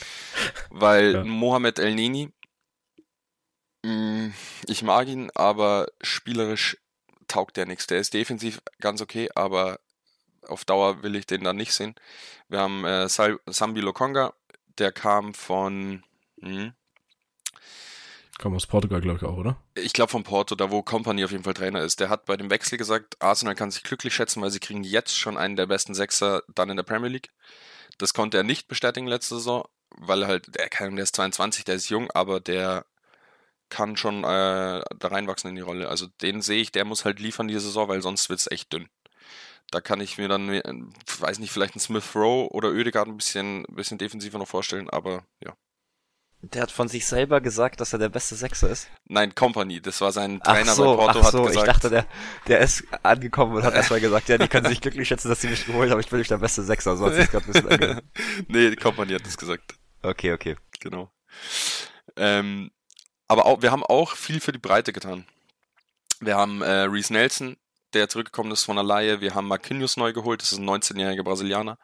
Weil 0.70 1.14
ja. 1.14 1.24
Mohamed 1.24 1.78
El 1.78 1.96
Nini, 1.96 2.32
mh, 3.84 3.92
mm, 3.92 4.34
ich 4.68 4.82
mag 4.82 5.08
ihn, 5.08 5.30
aber 5.36 5.88
spielerisch 6.02 6.78
taugt 7.28 7.58
der 7.58 7.66
nichts. 7.66 7.88
Der 7.88 8.00
ist 8.00 8.14
defensiv 8.14 8.62
ganz 8.80 9.02
okay, 9.02 9.30
aber 9.36 9.80
auf 10.48 10.66
Dauer 10.66 11.04
will 11.04 11.16
ich 11.16 11.26
den 11.26 11.44
dann 11.44 11.56
nicht 11.56 11.74
sehen. 11.74 11.96
Wir 12.50 12.60
haben 12.60 12.86
äh, 12.86 13.08
Sambi 13.08 13.82
Lokonga, 13.82 14.34
der 14.78 14.92
kam 14.92 15.34
von. 15.34 16.04
Hm, 16.42 16.74
Kam 18.40 18.56
aus 18.56 18.66
Portugal, 18.66 19.00
glaube 19.00 19.20
ich 19.20 19.24
auch, 19.24 19.38
oder? 19.38 19.58
Ich 19.76 19.94
glaube 19.94 20.10
von 20.10 20.24
Porto, 20.24 20.56
da 20.56 20.72
wo 20.72 20.82
Company 20.82 21.24
auf 21.24 21.32
jeden 21.32 21.44
Fall 21.44 21.54
Trainer 21.54 21.82
ist. 21.82 22.00
Der 22.00 22.10
hat 22.10 22.26
bei 22.26 22.36
dem 22.36 22.50
Wechsel 22.50 22.78
gesagt, 22.78 23.22
Arsenal 23.22 23.56
kann 23.56 23.70
sich 23.70 23.84
glücklich 23.84 24.14
schätzen, 24.14 24.42
weil 24.42 24.50
sie 24.50 24.60
kriegen 24.60 24.84
jetzt 24.84 25.16
schon 25.18 25.38
einen 25.38 25.56
der 25.56 25.68
besten 25.68 25.94
Sechser 25.94 26.44
dann 26.54 26.70
in 26.70 26.76
der 26.76 26.84
Premier 26.84 27.10
League. 27.10 27.30
Das 28.00 28.14
konnte 28.14 28.38
er 28.38 28.44
nicht 28.44 28.68
bestätigen 28.68 29.08
letzte 29.08 29.36
Saison, 29.36 29.66
weil 29.96 30.26
halt, 30.26 30.56
der, 30.56 30.68
kann, 30.70 30.96
der 30.96 31.04
ist 31.04 31.16
22, 31.16 31.64
der 31.64 31.76
ist 31.76 31.90
jung, 31.90 32.10
aber 32.12 32.40
der 32.40 32.86
kann 33.70 33.98
schon 33.98 34.24
äh, 34.24 34.84
da 34.98 35.08
reinwachsen 35.08 35.50
in 35.50 35.56
die 35.56 35.62
Rolle. 35.62 35.88
Also 35.90 36.08
den 36.22 36.42
sehe 36.42 36.62
ich, 36.62 36.72
der 36.72 36.86
muss 36.86 37.06
halt 37.06 37.20
liefern 37.20 37.48
diese 37.48 37.62
Saison, 37.62 37.88
weil 37.88 38.02
sonst 38.02 38.30
wird 38.30 38.40
es 38.40 38.52
echt 38.52 38.74
dünn. 38.74 38.90
Da 39.74 39.82
kann 39.82 40.02
ich 40.02 40.20
mir 40.20 40.28
dann, 40.28 40.48
weiß 41.20 41.40
nicht, 41.40 41.52
vielleicht 41.52 41.74
einen 41.74 41.80
Smith 41.80 42.16
Rowe 42.16 42.52
oder 42.52 42.70
Oedegaard 42.70 43.08
ein 43.08 43.18
bisschen, 43.18 43.64
bisschen 43.70 43.98
defensiver 43.98 44.38
noch 44.38 44.48
vorstellen, 44.48 44.88
aber 44.88 45.26
ja. 45.44 45.56
Der 46.44 46.62
hat 46.62 46.72
von 46.72 46.88
sich 46.90 47.08
selber 47.08 47.42
gesagt, 47.42 47.82
dass 47.82 47.92
er 47.94 48.00
der 48.00 48.10
beste 48.10 48.36
Sechser 48.36 48.70
ist. 48.70 48.88
Nein, 49.06 49.34
Company, 49.34 49.82
das 49.82 50.00
war 50.02 50.12
sein 50.12 50.42
Trainer 50.42 50.72
ach 50.72 50.76
so, 50.76 50.98
bei 50.98 51.06
Porto 51.06 51.20
ach 51.22 51.32
so, 51.32 51.40
hat 51.40 51.48
gesagt. 51.48 51.68
Ich 51.68 51.74
dachte, 51.74 51.90
der, 51.90 52.06
der 52.48 52.60
ist 52.60 52.84
angekommen 53.02 53.56
und 53.56 53.64
hat 53.64 53.74
erstmal 53.74 54.02
gesagt, 54.02 54.30
ja, 54.30 54.38
die 54.38 54.48
können 54.48 54.68
sich 54.68 54.82
glücklich 54.82 55.08
schätzen, 55.08 55.30
dass 55.30 55.42
sie 55.42 55.48
mich 55.48 55.66
geholt 55.66 55.90
haben, 55.90 56.02
ich 56.02 56.10
bin 56.10 56.20
nicht 56.20 56.30
der 56.30 56.38
beste 56.38 56.62
Sechser, 56.62 56.96
so 56.96 57.06
hat 57.06 57.16
sich 57.16 57.32
gerade 57.32 57.46
ein 57.46 57.52
bisschen 57.52 57.70
angehört. 57.70 58.04
nee, 58.48 58.70
die 58.70 58.76
Company 58.76 59.14
hat 59.14 59.26
das 59.26 59.38
gesagt. 59.38 59.74
Okay, 60.04 60.34
okay. 60.34 60.58
Genau. 60.82 61.10
Ähm, 62.16 62.70
aber 63.28 63.48
auch, 63.48 63.64
wir 63.64 63.72
haben 63.72 63.84
auch 63.84 64.12
viel 64.12 64.40
für 64.40 64.52
die 64.52 64.60
Breite 64.60 64.94
getan. 64.94 65.26
Wir 66.20 66.36
haben 66.36 66.62
äh, 66.62 66.82
Reese 66.82 67.14
Nelson, 67.14 67.58
der 67.94 68.10
zurückgekommen 68.10 68.52
ist 68.52 68.64
von 68.64 68.76
der 68.76 68.84
Laie. 68.84 69.22
Wir 69.22 69.36
haben 69.36 69.48
Marquinhos 69.48 69.98
neu 69.98 70.14
geholt, 70.14 70.42
das 70.42 70.52
ist 70.52 70.60
ein 70.60 70.70
19-jähriger 70.70 71.24
Brasilianer. 71.24 71.78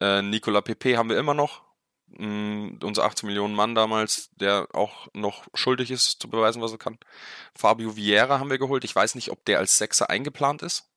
Äh, 0.00 0.22
Nicola 0.22 0.60
Pepe 0.60 0.96
haben 0.96 1.08
wir 1.08 1.18
immer 1.18 1.34
noch, 1.34 1.62
mh, 2.08 2.26
mm, 2.26 2.78
unser 2.82 3.04
18 3.04 3.26
Millionen 3.26 3.54
Mann 3.54 3.74
damals, 3.74 4.30
der 4.36 4.68
auch 4.72 5.08
noch 5.14 5.46
schuldig 5.54 5.90
ist, 5.90 6.20
zu 6.20 6.28
beweisen, 6.28 6.62
was 6.62 6.72
er 6.72 6.78
kann. 6.78 6.98
Fabio 7.54 7.96
Vieira 7.96 8.38
haben 8.38 8.50
wir 8.50 8.58
geholt. 8.58 8.84
Ich 8.84 8.94
weiß 8.94 9.14
nicht, 9.14 9.30
ob 9.30 9.44
der 9.44 9.58
als 9.58 9.78
Sechser 9.78 10.10
eingeplant 10.10 10.62
ist, 10.62 10.90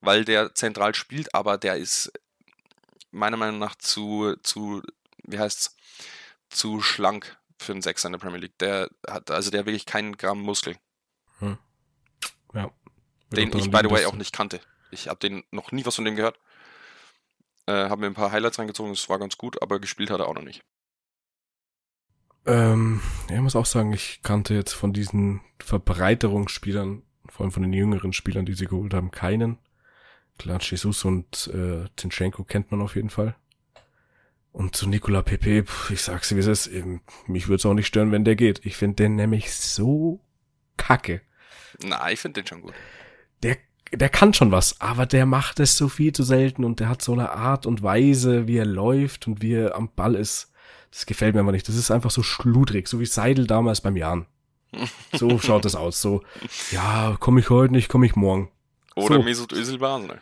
weil 0.00 0.24
der 0.24 0.54
zentral 0.54 0.94
spielt, 0.94 1.34
aber 1.34 1.58
der 1.58 1.76
ist 1.76 2.12
meiner 3.10 3.36
Meinung 3.36 3.58
nach 3.58 3.76
zu, 3.76 4.34
zu 4.42 4.82
wie 5.24 5.38
heißt's, 5.38 5.76
zu 6.50 6.80
schlank 6.80 7.36
für 7.58 7.72
einen 7.72 7.82
Sechser 7.82 8.06
in 8.06 8.12
der 8.12 8.18
Premier 8.18 8.40
League. 8.40 8.58
Der 8.58 8.90
hat, 9.08 9.30
also 9.30 9.50
der 9.50 9.66
wirklich 9.66 9.86
keinen 9.86 10.16
Gramm 10.16 10.40
Muskel. 10.40 10.76
Hm. 11.38 11.58
Ja. 12.52 12.70
Den 13.34 13.56
ich, 13.56 13.70
by 13.70 13.80
the 13.82 13.90
way, 13.90 14.04
auch 14.06 14.14
nicht 14.14 14.34
kannte. 14.34 14.60
Ich 14.90 15.08
habe 15.08 15.18
den 15.18 15.44
noch 15.50 15.72
nie 15.72 15.84
was 15.84 15.96
von 15.96 16.04
dem 16.04 16.16
gehört. 16.16 16.38
Äh, 17.66 17.88
habe 17.88 18.02
mir 18.02 18.06
ein 18.06 18.14
paar 18.14 18.32
Highlights 18.32 18.58
reingezogen, 18.58 18.92
das 18.92 19.08
war 19.08 19.18
ganz 19.18 19.38
gut, 19.38 19.62
aber 19.62 19.80
gespielt 19.80 20.10
hat 20.10 20.20
er 20.20 20.28
auch 20.28 20.34
noch 20.34 20.42
nicht. 20.42 20.62
Ähm, 22.46 23.00
ich 23.30 23.40
muss 23.40 23.56
auch 23.56 23.66
sagen, 23.66 23.92
ich 23.92 24.20
kannte 24.22 24.54
jetzt 24.54 24.72
von 24.72 24.92
diesen 24.92 25.40
Verbreiterungsspielern, 25.60 27.02
vor 27.26 27.44
allem 27.44 27.52
von 27.52 27.62
den 27.62 27.72
jüngeren 27.72 28.12
Spielern, 28.12 28.44
die 28.44 28.52
sie 28.52 28.66
geholt 28.66 28.92
haben, 28.92 29.10
keinen. 29.10 29.58
Klar, 30.38 30.60
Jesus 30.60 31.04
und 31.04 31.48
äh, 31.54 31.86
Zinchenko 31.96 32.44
kennt 32.44 32.70
man 32.70 32.82
auf 32.82 32.96
jeden 32.96 33.10
Fall. 33.10 33.34
Und 34.52 34.76
zu 34.76 34.88
Nicola 34.88 35.22
Pepe, 35.22 35.64
ich 35.90 36.02
sag's 36.02 36.28
dir, 36.28 36.36
wie 36.36 36.40
es 36.40 36.46
ist, 36.46 36.70
mich 37.26 37.48
würde 37.48 37.56
es 37.56 37.66
auch 37.66 37.74
nicht 37.74 37.86
stören, 37.86 38.12
wenn 38.12 38.24
der 38.24 38.36
geht. 38.36 38.64
Ich 38.64 38.76
finde 38.76 38.96
den 38.96 39.16
nämlich 39.16 39.52
so 39.52 40.20
kacke. 40.76 41.22
Na, 41.82 42.10
ich 42.10 42.20
finde 42.20 42.40
den 42.40 42.46
schon 42.46 42.60
gut. 42.60 42.74
Der 43.42 43.56
der 43.92 44.08
kann 44.08 44.34
schon 44.34 44.50
was, 44.50 44.80
aber 44.80 45.06
der 45.06 45.26
macht 45.26 45.60
es 45.60 45.76
so 45.76 45.88
viel 45.88 46.12
zu 46.12 46.22
selten 46.22 46.64
und 46.64 46.80
der 46.80 46.88
hat 46.88 47.02
so 47.02 47.12
eine 47.12 47.30
Art 47.30 47.66
und 47.66 47.82
Weise, 47.82 48.46
wie 48.46 48.56
er 48.56 48.66
läuft 48.66 49.26
und 49.26 49.42
wie 49.42 49.54
er 49.54 49.76
am 49.76 49.90
Ball 49.94 50.14
ist. 50.14 50.52
Das 50.90 51.06
gefällt 51.06 51.34
mir 51.34 51.40
aber 51.40 51.52
nicht. 51.52 51.68
Das 51.68 51.76
ist 51.76 51.90
einfach 51.90 52.10
so 52.10 52.22
schludrig, 52.22 52.88
so 52.88 53.00
wie 53.00 53.06
Seidel 53.06 53.46
damals 53.46 53.80
beim 53.80 53.96
Jan. 53.96 54.26
So 55.12 55.38
schaut 55.38 55.64
das 55.64 55.76
aus. 55.76 56.00
So, 56.00 56.22
ja, 56.72 57.16
komme 57.20 57.38
ich 57.38 57.48
heute 57.50 57.72
nicht, 57.72 57.88
komme 57.88 58.06
ich 58.06 58.16
morgen. 58.16 58.50
Oder 58.96 59.16
so. 59.16 59.22
Mesut 59.22 59.52
Özil 59.52 59.78
Basel. 59.78 60.20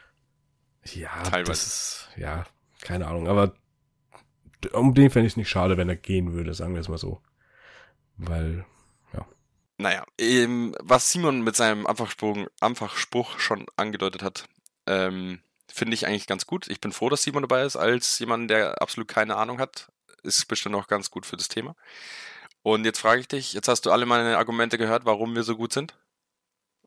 Ja, 0.94 1.22
Teilweise. 1.22 1.50
das 1.50 1.66
ist, 1.66 2.08
ja, 2.16 2.44
keine 2.82 3.06
Ahnung. 3.06 3.28
Aber 3.28 3.54
um 4.72 4.94
den 4.94 5.10
fände 5.10 5.26
ich 5.26 5.32
es 5.32 5.36
nicht 5.38 5.48
schade, 5.48 5.78
wenn 5.78 5.88
er 5.88 5.96
gehen 5.96 6.32
würde, 6.32 6.52
sagen 6.52 6.74
wir 6.74 6.80
es 6.80 6.88
mal 6.88 6.98
so. 6.98 7.22
Weil 8.18 8.66
naja, 9.82 10.04
ähm, 10.18 10.74
was 10.80 11.10
Simon 11.10 11.42
mit 11.42 11.56
seinem 11.56 11.86
Anfachspruch, 11.86 13.38
schon 13.38 13.66
angedeutet 13.76 14.22
hat, 14.22 14.48
ähm, 14.86 15.42
finde 15.68 15.94
ich 15.94 16.06
eigentlich 16.06 16.26
ganz 16.26 16.46
gut. 16.46 16.68
Ich 16.68 16.80
bin 16.80 16.92
froh, 16.92 17.08
dass 17.08 17.22
Simon 17.22 17.42
dabei 17.42 17.64
ist, 17.64 17.76
als 17.76 18.18
jemand, 18.18 18.50
der 18.50 18.80
absolut 18.80 19.08
keine 19.08 19.36
Ahnung 19.36 19.58
hat. 19.58 19.90
Ist 20.22 20.46
bestimmt 20.48 20.76
auch 20.76 20.86
ganz 20.86 21.10
gut 21.10 21.26
für 21.26 21.36
das 21.36 21.48
Thema. 21.48 21.74
Und 22.62 22.84
jetzt 22.84 23.00
frage 23.00 23.20
ich 23.20 23.28
dich, 23.28 23.52
jetzt 23.54 23.68
hast 23.68 23.82
du 23.86 23.90
alle 23.90 24.06
meine 24.06 24.38
Argumente 24.38 24.78
gehört, 24.78 25.04
warum 25.04 25.34
wir 25.34 25.42
so 25.42 25.56
gut 25.56 25.72
sind. 25.72 25.98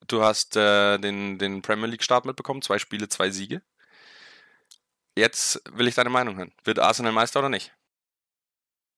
Du 0.07 0.23
hast 0.23 0.55
äh, 0.55 0.97
den, 0.97 1.37
den 1.37 1.61
Premier 1.61 1.87
League 1.87 2.03
Start 2.03 2.25
mitbekommen, 2.25 2.61
zwei 2.61 2.79
Spiele, 2.79 3.09
zwei 3.09 3.29
Siege. 3.29 3.61
Jetzt 5.17 5.61
will 5.71 5.87
ich 5.87 5.95
deine 5.95 6.09
Meinung 6.09 6.37
hören. 6.37 6.53
Wird 6.63 6.79
Arsenal 6.79 7.11
Meister 7.11 7.39
oder 7.39 7.49
nicht? 7.49 7.73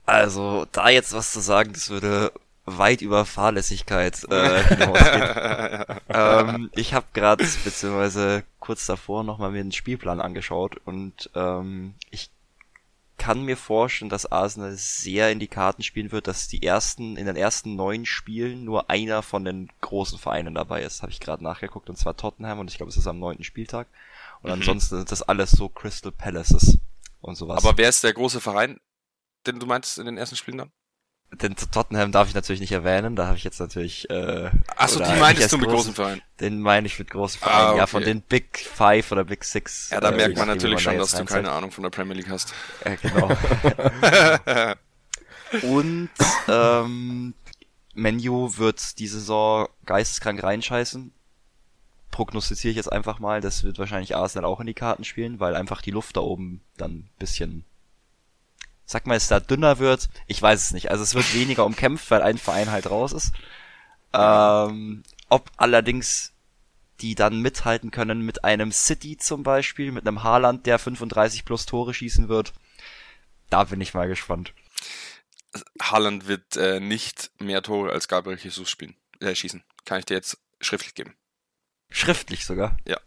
Also, 0.06 0.66
da 0.72 0.90
jetzt 0.90 1.14
was 1.14 1.32
zu 1.32 1.40
sagen, 1.40 1.74
das 1.74 1.90
würde 1.90 2.32
weit 2.68 3.02
über 3.02 3.26
Fahrlässigkeit 3.26 4.24
äh, 4.30 4.64
hinausgeht. 4.68 6.02
ähm, 6.10 6.70
ich 6.76 6.94
habe 6.94 7.08
gerade 7.14 7.44
beziehungsweise 7.64 8.44
kurz 8.60 8.86
davor 8.86 9.24
nochmal 9.24 9.52
mir 9.52 9.64
den 9.64 9.72
Spielplan 9.72 10.20
angeschaut 10.20 10.76
und 10.86 11.30
ähm, 11.34 11.96
ich 12.12 12.30
kann 13.18 13.44
mir 13.44 13.58
vorstellen, 13.58 14.10
dass 14.10 14.32
Arsenal 14.32 14.74
sehr 14.74 15.32
in 15.32 15.40
die 15.40 15.48
Karten 15.48 15.82
spielen 15.82 16.12
wird, 16.12 16.28
dass 16.28 16.48
die 16.48 16.62
ersten 16.62 17.18
in 17.18 17.26
den 17.26 17.36
ersten 17.36 17.76
neun 17.76 18.06
Spielen 18.06 18.64
nur 18.64 18.92
einer 18.92 19.24
von 19.24 19.44
den 19.44 19.70
großen 19.82 20.20
Vereinen 20.20 20.54
dabei 20.54 20.84
ist. 20.84 21.02
Habe 21.02 21.12
ich 21.12 21.20
gerade 21.20 21.44
nachgeguckt 21.44 21.90
und 21.90 21.98
zwar 21.98 22.16
Tottenham 22.16 22.60
und 22.60 22.70
ich 22.70 22.78
glaube 22.78 22.92
es 22.92 22.98
ist 22.98 23.08
am 23.08 23.18
neunten 23.18 23.44
Spieltag. 23.44 23.88
Und 24.42 24.50
mhm. 24.50 24.54
ansonsten 24.54 24.98
sind 24.98 25.12
das 25.12 25.24
alles 25.24 25.52
so 25.52 25.68
Crystal 25.68 26.12
Palaces 26.12 26.78
und 27.22 27.36
sowas. 27.36 27.66
Aber 27.66 27.78
wer 27.78 27.90
ist 27.90 28.04
der 28.04 28.14
große 28.14 28.40
Verein, 28.40 28.80
den 29.48 29.60
du 29.60 29.66
meintest 29.66 29.98
in 29.98 30.06
den 30.06 30.18
ersten 30.18 30.36
Spielen 30.36 30.60
dann? 30.60 30.72
Den 31.32 31.56
Tottenham 31.56 32.12
darf 32.12 32.30
ich 32.30 32.36
natürlich 32.36 32.62
nicht 32.62 32.72
erwähnen, 32.72 33.16
da 33.16 33.28
habe 33.28 33.38
ich 33.38 33.44
jetzt 33.44 33.60
natürlich. 33.60 34.10
Äh, 34.10 34.50
Achso, 34.76 35.00
die 35.00 35.20
meintest 35.20 35.52
du 35.52 35.58
mit 35.58 35.70
großen 35.70 35.94
Vereinen? 35.94 36.22
Den 36.40 36.62
meine 36.62 36.88
ich 36.88 36.98
mit 36.98 37.10
großen 37.10 37.40
Vereinen, 37.40 37.58
ah, 37.58 37.70
okay. 37.70 37.78
ja, 37.80 37.88
von 37.88 38.04
den 38.04 38.22
Big 38.22 38.60
Five 38.60 39.12
oder 39.12 39.26
Big 39.26 39.44
Six. 39.44 39.90
Ja, 39.90 40.00
da 40.00 40.10
äh, 40.10 40.16
merkt 40.16 40.38
man 40.38 40.48
natürlich 40.48 40.80
schon, 40.80 40.98
dass 40.98 41.12
du 41.12 41.26
keine 41.26 41.52
Ahnung 41.52 41.72
von 41.72 41.84
der 41.84 41.90
Premier 41.90 42.16
League 42.16 42.30
hast. 42.30 42.54
Ja, 42.86 42.96
genau. 42.96 43.30
Und 45.64 46.10
ähm, 46.48 47.34
Menu 47.94 48.58
wird 48.58 49.00
die 49.00 49.08
Saison 49.08 49.68
geisteskrank 49.86 50.42
reinscheißen. 50.42 51.12
Prognostiziere 52.12 52.72
ich 52.72 52.78
jetzt 52.78 52.92
einfach 52.92 53.20
mal, 53.20 53.42
das 53.42 53.64
wird 53.64 53.80
wahrscheinlich 53.80 54.16
Arsenal 54.16 54.46
auch 54.50 54.60
in 54.60 54.68
die 54.68 54.74
Karten 54.74 55.04
spielen, 55.04 55.40
weil 55.40 55.56
einfach 55.56 55.82
die 55.82 55.92
Luft 55.92 56.18
da 56.18 56.22
oben 56.22 56.62
dann 56.78 57.10
bisschen 57.20 57.64
sag 58.88 59.06
mal, 59.06 59.16
es 59.16 59.28
da 59.28 59.40
dünner 59.42 59.78
wird, 59.80 60.10
ich 60.26 60.42
weiß 60.42 60.64
es 60.64 60.72
nicht. 60.72 60.90
Also 60.90 61.04
es 61.04 61.14
wird 61.14 61.36
weniger 61.36 61.66
umkämpft, 61.66 62.10
weil 62.10 62.22
ein 62.22 62.38
Verein 62.38 62.72
halt 62.72 62.90
raus 62.90 63.12
ist. 63.12 63.34
Ähm, 64.14 65.04
ob 65.28 65.52
allerdings 65.58 66.34
die 67.02 67.14
dann 67.14 67.42
mithalten 67.42 67.92
können 67.92 68.22
mit 68.22 68.46
einem 68.46 68.72
City 68.72 69.18
zum 69.18 69.44
Beispiel, 69.44 69.92
mit 69.92 70.08
einem 70.08 70.24
Haaland, 70.24 70.66
der 70.66 70.80
35 70.80 71.44
plus 71.44 71.66
Tore 71.66 71.94
schießen 71.94 72.30
wird, 72.30 72.54
da 73.50 73.66
bin 73.66 73.82
ich 73.82 73.94
mal 73.94 74.08
gespannt. 74.08 74.54
Haaland 75.82 76.28
wird 76.28 76.56
äh, 76.56 76.80
nicht 76.80 77.30
mehr 77.40 77.62
Tore 77.62 77.92
als 77.92 78.08
Gabriel 78.08 78.40
Jesus 78.40 78.70
spielen, 78.70 78.96
äh, 79.20 79.36
schießen. 79.36 79.64
Kann 79.84 80.00
ich 80.00 80.06
dir 80.06 80.16
jetzt 80.16 80.38
schriftlich 80.62 80.96
geben. 80.96 81.14
Schriftlich 81.90 82.46
sogar? 82.46 82.78
Ja. 82.86 82.98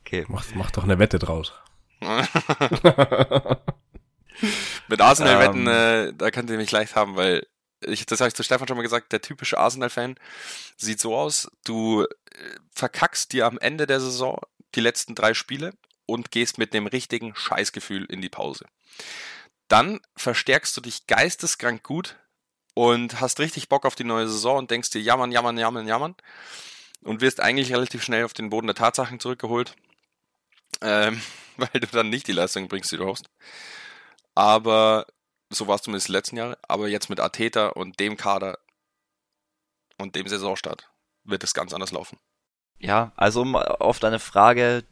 Okay. 0.00 0.26
Mach, 0.28 0.44
mach 0.54 0.72
doch 0.72 0.84
eine 0.84 0.98
Wette 0.98 1.20
draus. 1.20 1.52
Mit 4.88 5.00
Arsenal-Wetten, 5.00 5.66
ähm, 5.66 6.08
äh, 6.08 6.12
da 6.12 6.30
könnt 6.30 6.50
ihr 6.50 6.56
mich 6.56 6.70
leicht 6.70 6.94
haben, 6.94 7.16
weil 7.16 7.46
ich, 7.80 8.06
das 8.06 8.20
habe 8.20 8.28
ich 8.28 8.34
zu 8.34 8.42
Stefan 8.42 8.68
schon 8.68 8.76
mal 8.76 8.82
gesagt, 8.82 9.12
der 9.12 9.20
typische 9.20 9.58
Arsenal-Fan 9.58 10.16
sieht 10.76 11.00
so 11.00 11.16
aus, 11.16 11.50
du 11.64 12.02
äh, 12.04 12.06
verkackst 12.72 13.32
dir 13.32 13.46
am 13.46 13.58
Ende 13.58 13.86
der 13.86 14.00
Saison 14.00 14.40
die 14.74 14.80
letzten 14.80 15.14
drei 15.14 15.34
Spiele 15.34 15.72
und 16.06 16.30
gehst 16.30 16.58
mit 16.58 16.72
dem 16.72 16.86
richtigen 16.86 17.34
Scheißgefühl 17.34 18.04
in 18.04 18.20
die 18.20 18.28
Pause. 18.28 18.66
Dann 19.68 20.00
verstärkst 20.16 20.76
du 20.76 20.80
dich 20.80 21.06
geisteskrank 21.06 21.82
gut 21.82 22.16
und 22.74 23.20
hast 23.20 23.40
richtig 23.40 23.68
Bock 23.68 23.84
auf 23.84 23.94
die 23.94 24.04
neue 24.04 24.28
Saison 24.28 24.58
und 24.58 24.70
denkst 24.70 24.90
dir 24.90 25.00
jammern, 25.00 25.32
jammern, 25.32 25.58
jammern, 25.58 25.88
jammern 25.88 26.14
und 27.02 27.20
wirst 27.20 27.40
eigentlich 27.40 27.72
relativ 27.72 28.04
schnell 28.04 28.24
auf 28.24 28.34
den 28.34 28.50
Boden 28.50 28.68
der 28.68 28.76
Tatsachen 28.76 29.18
zurückgeholt, 29.18 29.74
ähm, 30.82 31.20
weil 31.56 31.80
du 31.80 31.86
dann 31.88 32.10
nicht 32.10 32.28
die 32.28 32.32
Leistung 32.32 32.68
bringst, 32.68 32.92
die 32.92 32.96
du 32.96 33.06
hoffst. 33.06 33.26
Aber 34.36 35.06
so 35.50 35.66
war 35.66 35.76
es 35.76 35.82
zumindest 35.82 36.08
die 36.08 36.12
letzten 36.12 36.36
Jahre. 36.36 36.58
Aber 36.68 36.86
jetzt 36.86 37.10
mit 37.10 37.18
Ateta 37.18 37.68
und 37.68 37.98
dem 37.98 38.16
Kader 38.16 38.58
und 39.98 40.14
dem 40.14 40.28
Saisonstart 40.28 40.88
wird 41.24 41.42
es 41.42 41.54
ganz 41.54 41.72
anders 41.72 41.90
laufen. 41.90 42.18
Ja, 42.78 43.12
also 43.16 43.40
um 43.40 43.56
auf 43.56 43.98
deine 43.98 44.20
Frage 44.20 44.84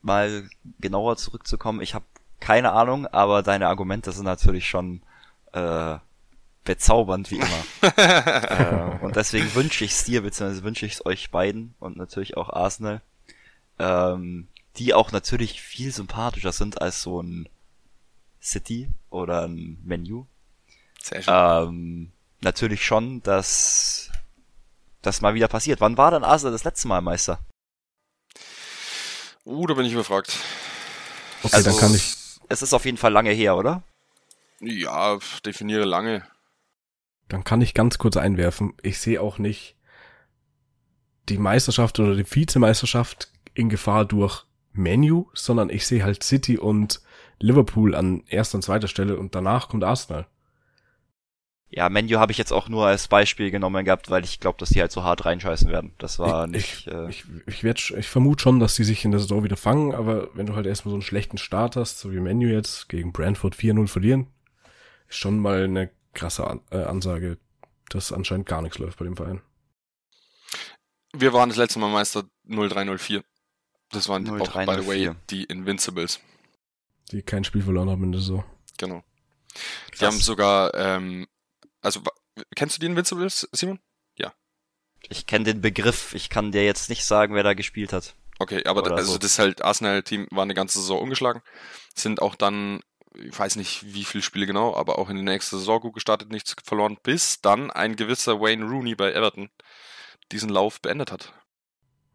mal 0.00 0.48
genauer 0.78 1.16
zurückzukommen, 1.16 1.82
ich 1.82 1.94
habe 1.94 2.04
keine 2.38 2.72
Ahnung, 2.72 3.06
aber 3.08 3.42
deine 3.42 3.66
Argumente 3.66 4.12
sind 4.12 4.24
natürlich 4.24 4.68
schon 4.68 5.02
äh, 5.52 5.96
bezaubernd 6.62 7.32
wie 7.32 7.40
immer. 7.40 7.64
äh, 7.96 9.04
und 9.04 9.16
deswegen 9.16 9.52
wünsche 9.56 9.84
ich 9.84 9.90
es 9.90 10.04
dir, 10.04 10.22
beziehungsweise 10.22 10.62
wünsche 10.62 10.86
ich 10.86 10.92
es 10.92 11.06
euch 11.06 11.32
beiden 11.32 11.74
und 11.80 11.96
natürlich 11.96 12.36
auch 12.36 12.50
Arsenal, 12.50 13.00
ähm, 13.80 14.46
die 14.76 14.94
auch 14.94 15.10
natürlich 15.10 15.60
viel 15.60 15.90
sympathischer 15.90 16.52
sind 16.52 16.80
als 16.80 17.02
so 17.02 17.20
ein 17.20 17.48
City 18.48 18.90
oder 19.10 19.46
ein 19.46 19.78
Menu. 19.84 20.26
Sehr 21.02 21.22
schön. 21.22 21.34
Ähm, 21.34 22.12
natürlich 22.40 22.84
schon, 22.84 23.22
dass 23.22 24.10
das 25.02 25.20
mal 25.20 25.34
wieder 25.34 25.48
passiert. 25.48 25.80
Wann 25.80 25.96
war 25.96 26.10
denn 26.10 26.24
Arsenal 26.24 26.52
das 26.52 26.64
letzte 26.64 26.88
Mal 26.88 27.00
Meister? 27.02 27.38
Uh, 29.44 29.66
da 29.66 29.74
bin 29.74 29.86
ich 29.86 29.92
überfragt. 29.92 30.36
Okay, 31.42 31.56
also, 31.56 31.70
dann 31.70 31.78
kann 31.78 31.94
ich. 31.94 32.16
Es 32.48 32.62
ist 32.62 32.72
auf 32.72 32.84
jeden 32.84 32.98
Fall 32.98 33.12
lange 33.12 33.30
her, 33.30 33.56
oder? 33.56 33.82
Ja, 34.60 35.18
definiere 35.44 35.84
lange. 35.84 36.26
dann 37.28 37.44
kann 37.44 37.60
ich 37.60 37.74
ganz 37.74 37.98
kurz 37.98 38.16
einwerfen. 38.16 38.74
Ich 38.82 38.98
sehe 38.98 39.20
auch 39.20 39.38
nicht 39.38 39.76
die 41.28 41.38
Meisterschaft 41.38 42.00
oder 42.00 42.16
die 42.16 42.28
Vizemeisterschaft 42.28 43.30
in 43.54 43.68
Gefahr 43.68 44.04
durch 44.04 44.44
Menu, 44.72 45.30
sondern 45.34 45.70
ich 45.70 45.86
sehe 45.86 46.02
halt 46.02 46.22
City 46.22 46.58
und 46.58 47.00
Liverpool 47.40 47.94
an 47.94 48.24
erster 48.26 48.56
und 48.56 48.62
zweiter 48.62 48.88
Stelle 48.88 49.18
und 49.18 49.34
danach 49.34 49.68
kommt 49.68 49.84
Arsenal. 49.84 50.26
Ja, 51.70 51.90
Menu 51.90 52.18
habe 52.18 52.32
ich 52.32 52.38
jetzt 52.38 52.52
auch 52.52 52.68
nur 52.70 52.86
als 52.86 53.08
Beispiel 53.08 53.50
genommen 53.50 53.84
gehabt, 53.84 54.08
weil 54.08 54.24
ich 54.24 54.40
glaube, 54.40 54.58
dass 54.58 54.70
die 54.70 54.80
halt 54.80 54.90
so 54.90 55.04
hart 55.04 55.26
reinscheißen 55.26 55.70
werden. 55.70 55.92
Das 55.98 56.18
war 56.18 56.46
ich, 56.46 56.50
nicht. 56.50 56.86
Ich, 56.86 56.92
äh 56.92 57.10
ich, 57.10 57.24
ich, 57.46 57.62
werd, 57.62 57.90
ich 57.90 58.08
vermute 58.08 58.42
schon, 58.42 58.58
dass 58.58 58.74
die 58.74 58.84
sich 58.84 59.04
in 59.04 59.10
der 59.10 59.20
Saison 59.20 59.44
wieder 59.44 59.58
fangen, 59.58 59.94
aber 59.94 60.34
wenn 60.34 60.46
du 60.46 60.56
halt 60.56 60.66
erstmal 60.66 60.90
so 60.90 60.96
einen 60.96 61.02
schlechten 61.02 61.36
Start 61.36 61.76
hast, 61.76 61.98
so 61.98 62.10
wie 62.10 62.20
Menu 62.20 62.48
jetzt 62.48 62.88
gegen 62.88 63.12
Brentford 63.12 63.54
4-0 63.54 63.86
verlieren, 63.86 64.28
ist 65.08 65.18
schon 65.18 65.38
mal 65.38 65.64
eine 65.64 65.90
krasse 66.14 66.46
An 66.46 66.60
äh, 66.70 66.84
Ansage, 66.84 67.36
dass 67.90 68.12
anscheinend 68.12 68.46
gar 68.46 68.62
nichts 68.62 68.78
läuft 68.78 68.98
bei 68.98 69.04
dem 69.04 69.16
Verein. 69.16 69.42
Wir 71.12 71.34
waren 71.34 71.50
das 71.50 71.58
letzte 71.58 71.78
Mal 71.80 71.90
Meister 71.90 72.24
0304. 72.46 73.22
Das 73.90 74.08
waren 74.08 74.24
03, 74.24 74.40
auch, 74.40 74.66
by 74.66 74.82
the 74.82 74.88
way, 74.88 75.10
die 75.30 75.44
Invincibles. 75.44 76.20
Die 77.08 77.22
kein 77.22 77.44
Spiel 77.44 77.62
verloren 77.62 77.90
haben 77.90 78.04
in 78.04 78.12
der 78.12 78.20
Saison. 78.20 78.44
Genau. 78.78 79.02
Krass. 79.54 79.98
Die 79.98 80.06
haben 80.06 80.18
sogar 80.18 80.74
ähm, 80.74 81.26
also, 81.80 82.00
kennst 82.54 82.76
du 82.76 82.80
die 82.80 82.86
Invincibles, 82.86 83.48
Simon? 83.52 83.80
Ja. 84.16 84.32
Ich 85.08 85.26
kenne 85.26 85.44
den 85.44 85.60
Begriff. 85.60 86.14
Ich 86.14 86.28
kann 86.28 86.52
dir 86.52 86.64
jetzt 86.64 86.88
nicht 86.90 87.04
sagen, 87.04 87.34
wer 87.34 87.42
da 87.42 87.54
gespielt 87.54 87.92
hat. 87.92 88.14
Okay, 88.40 88.64
aber 88.66 88.82
da, 88.82 88.94
also 88.94 89.12
so. 89.12 89.18
das 89.18 89.38
halt 89.38 89.62
Arsenal-Team 89.62 90.28
war 90.30 90.42
eine 90.42 90.54
ganze 90.54 90.80
Saison 90.80 91.00
ungeschlagen. 91.00 91.42
Sind 91.94 92.22
auch 92.22 92.34
dann, 92.34 92.80
ich 93.14 93.36
weiß 93.36 93.56
nicht 93.56 93.94
wie 93.94 94.04
viele 94.04 94.22
Spiele 94.22 94.46
genau, 94.46 94.76
aber 94.76 94.98
auch 94.98 95.08
in 95.08 95.16
die 95.16 95.22
nächste 95.22 95.58
Saison 95.58 95.80
gut 95.80 95.94
gestartet, 95.94 96.30
nichts 96.30 96.54
verloren, 96.62 96.98
bis 97.02 97.40
dann 97.40 97.70
ein 97.70 97.96
gewisser 97.96 98.40
Wayne 98.40 98.64
Rooney 98.64 98.94
bei 98.94 99.12
Everton 99.12 99.50
diesen 100.30 100.50
Lauf 100.50 100.80
beendet 100.80 101.10
hat. 101.10 101.32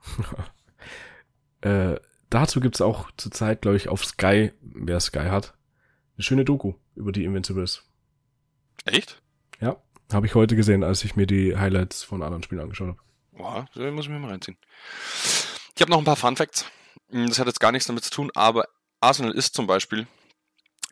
äh, 1.61 1.99
dazu 2.33 2.59
gibt's 2.59 2.81
auch 2.81 3.11
zurzeit, 3.17 3.61
glaube 3.61 3.77
ich, 3.77 3.89
auf 3.89 4.05
Sky, 4.05 4.51
wer 4.61 4.99
Sky 4.99 5.29
hat, 5.29 5.53
eine 6.15 6.23
schöne 6.23 6.45
Doku 6.45 6.73
über 6.95 7.11
die 7.11 7.23
Invincibles. 7.25 7.83
Echt? 8.85 9.21
Ja, 9.59 9.81
habe 10.11 10.25
ich 10.25 10.35
heute 10.35 10.55
gesehen, 10.55 10.83
als 10.83 11.03
ich 11.03 11.15
mir 11.15 11.27
die 11.27 11.57
Highlights 11.57 12.03
von 12.03 12.23
anderen 12.23 12.43
Spielen 12.43 12.61
angeschaut 12.61 12.89
habe. 12.89 12.99
Boah, 13.31 13.65
da 13.73 13.91
muss 13.91 14.05
ich 14.05 14.11
mir 14.11 14.19
mal 14.19 14.31
reinziehen. 14.31 14.57
Ich 15.75 15.81
habe 15.81 15.91
noch 15.91 15.97
ein 15.97 16.03
paar 16.03 16.15
Fun 16.15 16.35
Facts. 16.35 16.65
Hm, 17.09 17.27
das 17.27 17.39
hat 17.39 17.47
jetzt 17.47 17.59
gar 17.59 17.71
nichts 17.71 17.87
damit 17.87 18.03
zu 18.03 18.11
tun, 18.11 18.31
aber 18.35 18.67
Arsenal 18.99 19.33
ist 19.33 19.55
zum 19.55 19.67
Beispiel 19.67 20.07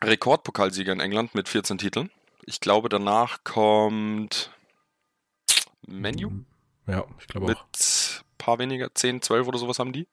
Rekordpokalsieger 0.02 0.92
in 0.92 1.00
England 1.00 1.34
mit 1.34 1.48
14 1.48 1.78
Titeln. 1.78 2.10
Ich 2.44 2.60
glaube, 2.60 2.88
danach 2.88 3.44
kommt 3.44 4.50
Menu. 5.86 6.32
Ja, 6.86 7.04
ich 7.20 7.28
glaube 7.28 7.46
auch. 7.46 7.48
Mit 7.50 8.24
paar 8.38 8.58
weniger, 8.58 8.92
10, 8.92 9.22
12 9.22 9.46
oder 9.46 9.58
sowas 9.58 9.78
haben 9.78 9.92
die. 9.92 10.08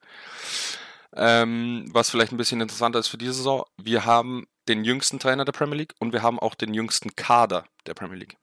Ähm, 1.16 1.90
was 1.92 2.10
vielleicht 2.10 2.32
ein 2.32 2.38
bisschen 2.38 2.62
interessanter 2.62 3.00
ist 3.00 3.08
für 3.08 3.18
diese 3.18 3.34
Saison, 3.34 3.66
wir 3.78 4.06
haben 4.06 4.46
den 4.68 4.84
jüngsten 4.84 5.20
Trainer 5.20 5.46
der 5.46 5.52
Premier 5.52 5.78
League 5.78 5.96
und 6.00 6.14
wir 6.14 6.22
haben 6.22 6.40
auch 6.40 6.56
den 6.56 6.74
jüngsten 6.74 7.16
Kader 7.16 7.66
der 7.88 7.96
Premier 7.96 8.18
League. 8.18 8.38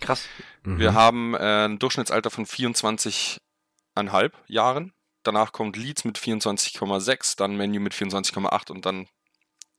Krass. 0.00 0.26
Mhm. 0.62 0.78
Wir 0.78 0.94
haben 0.94 1.34
äh, 1.34 1.66
ein 1.66 1.78
Durchschnittsalter 1.78 2.30
von 2.30 2.46
24,5 2.46 4.32
Jahren. 4.46 4.92
Danach 5.22 5.52
kommt 5.52 5.76
Leeds 5.76 6.04
mit 6.04 6.18
24,6, 6.18 7.36
dann 7.36 7.56
Menu 7.56 7.80
mit 7.80 7.94
24,8 7.94 8.70
und 8.70 8.86
dann 8.86 9.08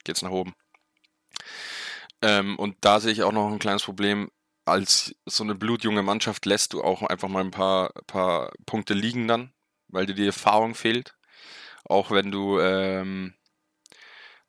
geht's 0.03 0.21
nach 0.21 0.31
oben. 0.31 0.53
Ähm, 2.21 2.57
und 2.57 2.77
da 2.81 2.99
sehe 2.99 3.11
ich 3.11 3.23
auch 3.23 3.31
noch 3.31 3.51
ein 3.51 3.59
kleines 3.59 3.83
Problem. 3.83 4.29
Als 4.65 5.15
so 5.25 5.43
eine 5.43 5.55
blutjunge 5.55 6.03
Mannschaft 6.03 6.45
lässt 6.45 6.73
du 6.73 6.83
auch 6.83 7.03
einfach 7.03 7.29
mal 7.29 7.43
ein 7.43 7.51
paar, 7.51 7.93
paar 8.07 8.51
Punkte 8.65 8.93
liegen 8.93 9.27
dann, 9.27 9.53
weil 9.87 10.05
dir 10.05 10.15
die 10.15 10.25
Erfahrung 10.25 10.75
fehlt. 10.75 11.16
Auch 11.87 12.11
wenn 12.11 12.31
du 12.31 12.59
ähm, 12.59 13.33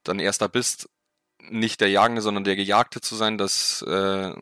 dann 0.02 0.18
Erster 0.18 0.48
bist, 0.48 0.88
nicht 1.40 1.80
der 1.80 1.90
Jagende, 1.90 2.20
sondern 2.20 2.44
der 2.44 2.56
Gejagte 2.56 3.00
zu 3.00 3.14
sein, 3.14 3.38
das 3.38 3.82
äh, 3.82 4.34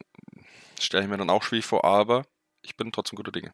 stelle 0.81 1.05
ich 1.05 1.11
mir 1.11 1.19
dann 1.19 1.31
auch 1.31 1.43
schwierig 1.43 1.67
vor, 1.67 1.85
aber 1.85 2.27
ich 2.63 2.77
bin 2.77 2.93
trotzdem 2.93 3.17
guter 3.17 3.33
Dinge. 3.33 3.53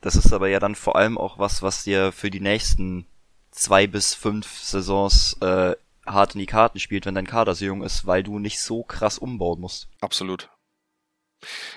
Das 0.00 0.16
ist 0.16 0.32
aber 0.32 0.48
ja 0.48 0.58
dann 0.58 0.74
vor 0.74 0.96
allem 0.96 1.18
auch 1.18 1.38
was, 1.38 1.62
was 1.62 1.84
dir 1.84 2.12
für 2.12 2.30
die 2.30 2.40
nächsten 2.40 3.06
zwei 3.50 3.86
bis 3.86 4.14
fünf 4.14 4.58
Saisons 4.58 5.36
äh, 5.40 5.76
hart 6.06 6.34
in 6.34 6.40
die 6.40 6.46
Karten 6.46 6.80
spielt, 6.80 7.06
wenn 7.06 7.14
dein 7.14 7.26
Kader 7.26 7.54
so 7.54 7.64
jung 7.64 7.82
ist, 7.82 8.06
weil 8.06 8.22
du 8.22 8.38
nicht 8.38 8.60
so 8.60 8.82
krass 8.82 9.18
umbauen 9.18 9.60
musst. 9.60 9.88
Absolut. 10.00 10.50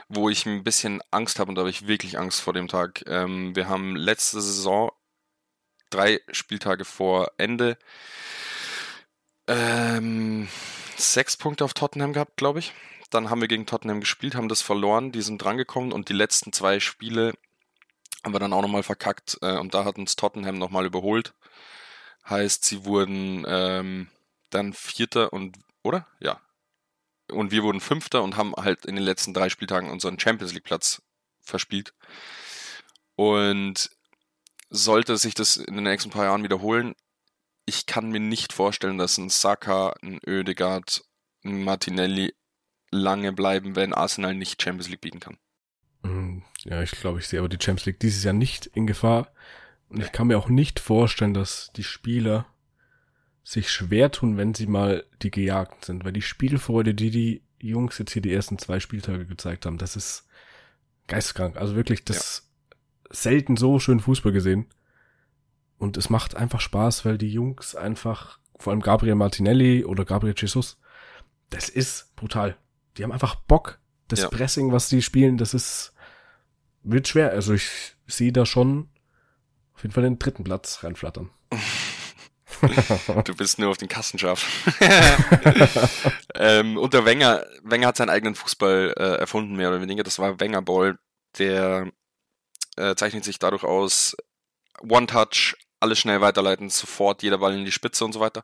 Wo 0.08 0.30
ich 0.30 0.46
ein 0.46 0.64
bisschen 0.64 1.02
Angst 1.12 1.40
habe, 1.40 1.50
und 1.50 1.56
da 1.56 1.62
habe 1.62 1.70
ich 1.70 1.88
wirklich 1.88 2.18
Angst 2.18 2.42
vor 2.42 2.54
dem 2.54 2.68
Tag. 2.68 3.04
Ähm, 3.08 3.56
wir 3.56 3.68
haben 3.68 3.96
letzte 3.96 4.42
Saison 4.42 4.92
drei 5.90 6.22
Spieltage 6.32 6.86
vor 6.86 7.32
Ende 7.38 7.78
ähm, 9.48 10.48
sechs 10.98 11.38
Punkte 11.38 11.64
auf 11.64 11.74
Tottenham 11.74 12.14
gehabt, 12.14 12.38
glaube 12.38 12.60
ich. 12.60 12.74
Dann 13.10 13.30
haben 13.30 13.42
wir 13.42 13.48
gegen 13.48 13.66
Tottenham 13.66 14.02
gespielt, 14.02 14.36
haben 14.36 14.50
das 14.50 14.62
verloren, 14.62 15.12
die 15.12 15.22
sind 15.22 15.42
drangekommen 15.42 15.94
und 15.94 16.10
die 16.10 16.14
letzten 16.14 16.52
zwei 16.52 16.80
Spiele 16.80 17.34
haben 18.24 18.34
wir 18.34 18.40
dann 18.40 18.54
auch 18.54 18.62
nochmal 18.62 18.84
verkackt 18.84 19.38
äh, 19.42 19.58
und 19.58 19.74
da 19.74 19.86
hat 19.86 19.98
uns 19.98 20.18
Tottenham 20.18 20.58
nochmal 20.58 20.86
überholt. 20.86 21.34
Heißt, 22.30 22.66
sie 22.66 22.84
wurden 22.84 23.46
ähm, 23.48 24.10
dann 24.50 24.74
Vierter 24.74 25.32
und, 25.32 25.58
oder? 25.84 26.08
Ja. 26.20 26.42
Und 27.32 27.52
wir 27.52 27.64
wurden 27.64 27.80
Fünfter 27.80 28.24
und 28.24 28.36
haben 28.36 28.54
halt 28.56 28.86
in 28.86 28.96
den 28.96 29.04
letzten 29.04 29.34
drei 29.34 29.50
Spieltagen 29.50 29.90
unseren 29.90 30.20
Champions 30.20 30.54
League 30.54 30.64
Platz 30.64 31.02
verspielt. 31.42 31.94
Und 33.16 33.90
sollte 34.70 35.18
sich 35.18 35.34
das 35.34 35.58
in 35.58 35.76
den 35.76 35.84
nächsten 35.84 36.10
paar 36.10 36.26
Jahren 36.26 36.44
wiederholen, 36.44 36.96
ich 37.66 37.86
kann 37.86 38.10
mir 38.10 38.20
nicht 38.20 38.54
vorstellen, 38.54 38.98
dass 38.98 39.18
ein 39.18 39.30
Saka, 39.30 39.94
ein 40.02 40.20
Oedegaard, 40.26 41.04
ein 41.44 41.64
Martinelli 41.64 42.34
lange 42.92 43.34
bleiben, 43.34 43.76
wenn 43.76 43.94
Arsenal 43.94 44.34
nicht 44.34 44.62
Champions 44.62 44.90
League 44.90 45.02
bieten 45.02 45.20
kann. 45.20 45.38
Mhm. 46.04 46.44
Ja, 46.64 46.82
ich 46.82 46.92
glaube, 46.92 47.20
ich 47.20 47.28
sehe 47.28 47.40
aber 47.40 47.50
die 47.50 47.62
Champions 47.62 47.86
League 47.86 48.00
dieses 48.00 48.24
Jahr 48.24 48.34
nicht 48.34 48.66
in 48.68 48.88
Gefahr. 48.88 49.32
Und 49.90 50.02
ich 50.02 50.12
kann 50.12 50.28
mir 50.28 50.38
auch 50.38 50.50
nicht 50.50 50.80
vorstellen, 50.80 51.34
dass 51.34 51.72
die 51.76 51.84
Spieler 51.84 52.46
sich 53.44 53.72
schwer 53.72 54.12
tun, 54.12 54.38
wenn 54.38 54.54
sie 54.54 54.68
mal 54.68 55.06
die 55.22 55.32
gejagt 55.32 55.86
sind. 55.86 56.04
Weil 56.04 56.14
die 56.14 56.22
Spielfreude, 56.22 56.94
die 56.94 57.12
die 57.12 57.44
Jungs 57.60 57.98
jetzt 57.98 58.12
hier 58.12 58.22
die 58.22 58.34
ersten 58.34 58.58
zwei 58.60 58.80
Spieltage 58.80 59.26
gezeigt 59.26 59.66
haben, 59.66 59.78
das 59.78 59.96
ist 59.96 60.28
geisteskrank. 61.08 61.58
Also 61.58 61.76
wirklich, 61.76 62.04
das. 62.04 62.47
Selten 63.10 63.58
so 63.58 63.80
schön 63.80 64.00
Fußball 64.00 64.32
gesehen. 64.32 64.68
Und 65.78 65.98
es 65.98 66.10
macht 66.10 66.36
einfach 66.36 66.62
Spaß, 66.62 67.06
weil 67.06 67.18
die 67.18 67.32
Jungs 67.32 67.76
einfach, 67.76 68.40
vor 68.58 68.72
allem 68.72 68.82
Gabriel 68.82 69.16
Martinelli 69.16 69.86
oder 69.86 70.06
Gabriel 70.06 70.34
Jesus, 70.36 70.80
das 71.50 71.70
ist 71.70 72.16
brutal. 72.16 72.58
Die 72.98 73.04
haben 73.04 73.12
einfach 73.12 73.36
Bock. 73.36 73.80
Das 74.08 74.22
ja. 74.22 74.30
Pressing, 74.30 74.72
was 74.72 74.90
die 74.90 75.02
spielen, 75.02 75.38
das 75.38 75.54
ist, 75.54 75.94
wird 76.84 77.08
schwer. 77.08 77.32
Also 77.32 77.54
ich 77.54 77.70
sehe 78.08 78.32
da 78.32 78.46
schon 78.46 78.90
auf 79.74 79.84
jeden 79.84 79.94
Fall 79.94 80.04
den 80.04 80.18
dritten 80.18 80.44
Platz 80.44 80.84
reinflattern. 80.84 81.30
du 83.26 83.36
bist 83.36 83.60
nur 83.60 83.70
auf 83.70 83.78
den 83.78 83.88
Kassen 83.88 84.18
scharf. 84.18 84.44
ähm, 86.36 86.78
unter 86.78 87.06
Wenger, 87.06 87.46
Wenger 87.64 87.88
hat 87.88 87.98
seinen 87.98 88.10
eigenen 88.10 88.34
Fußball 88.34 88.96
äh, 88.98 89.20
erfunden, 89.20 89.56
mehr 89.56 89.70
oder 89.70 89.82
weniger. 89.82 90.04
Das 90.04 90.18
war 90.18 90.40
Wenger 90.40 90.62
Ball. 90.62 90.98
Der 91.38 91.92
äh, 92.78 92.96
zeichnet 92.96 93.24
sich 93.24 93.40
dadurch 93.40 93.64
aus, 93.64 94.16
One-Touch, 94.82 95.56
alles 95.80 96.00
schnell 96.00 96.22
weiterleiten, 96.22 96.70
sofort 96.70 97.24
jeder 97.24 97.40
Ball 97.40 97.54
in 97.54 97.66
die 97.66 97.72
Spitze 97.72 98.06
und 98.06 98.14
so 98.14 98.20
weiter. 98.20 98.44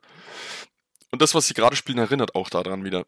Und 1.10 1.22
das, 1.22 1.34
was 1.34 1.46
sie 1.46 1.54
gerade 1.54 1.76
spielen, 1.76 1.98
erinnert 1.98 2.34
auch 2.34 2.50
daran 2.50 2.84
wieder. 2.84 3.06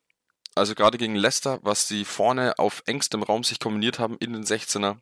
Also 0.55 0.75
gerade 0.75 0.97
gegen 0.97 1.17
Leicester, 1.17 1.59
was 1.63 1.87
sie 1.87 2.05
vorne 2.05 2.59
auf 2.59 2.83
engstem 2.87 3.23
Raum 3.23 3.45
sich 3.45 3.61
kombiniert 3.61 3.99
haben 3.99 4.17
in 4.21 4.33
den 4.33 4.45
16er, 4.45 4.99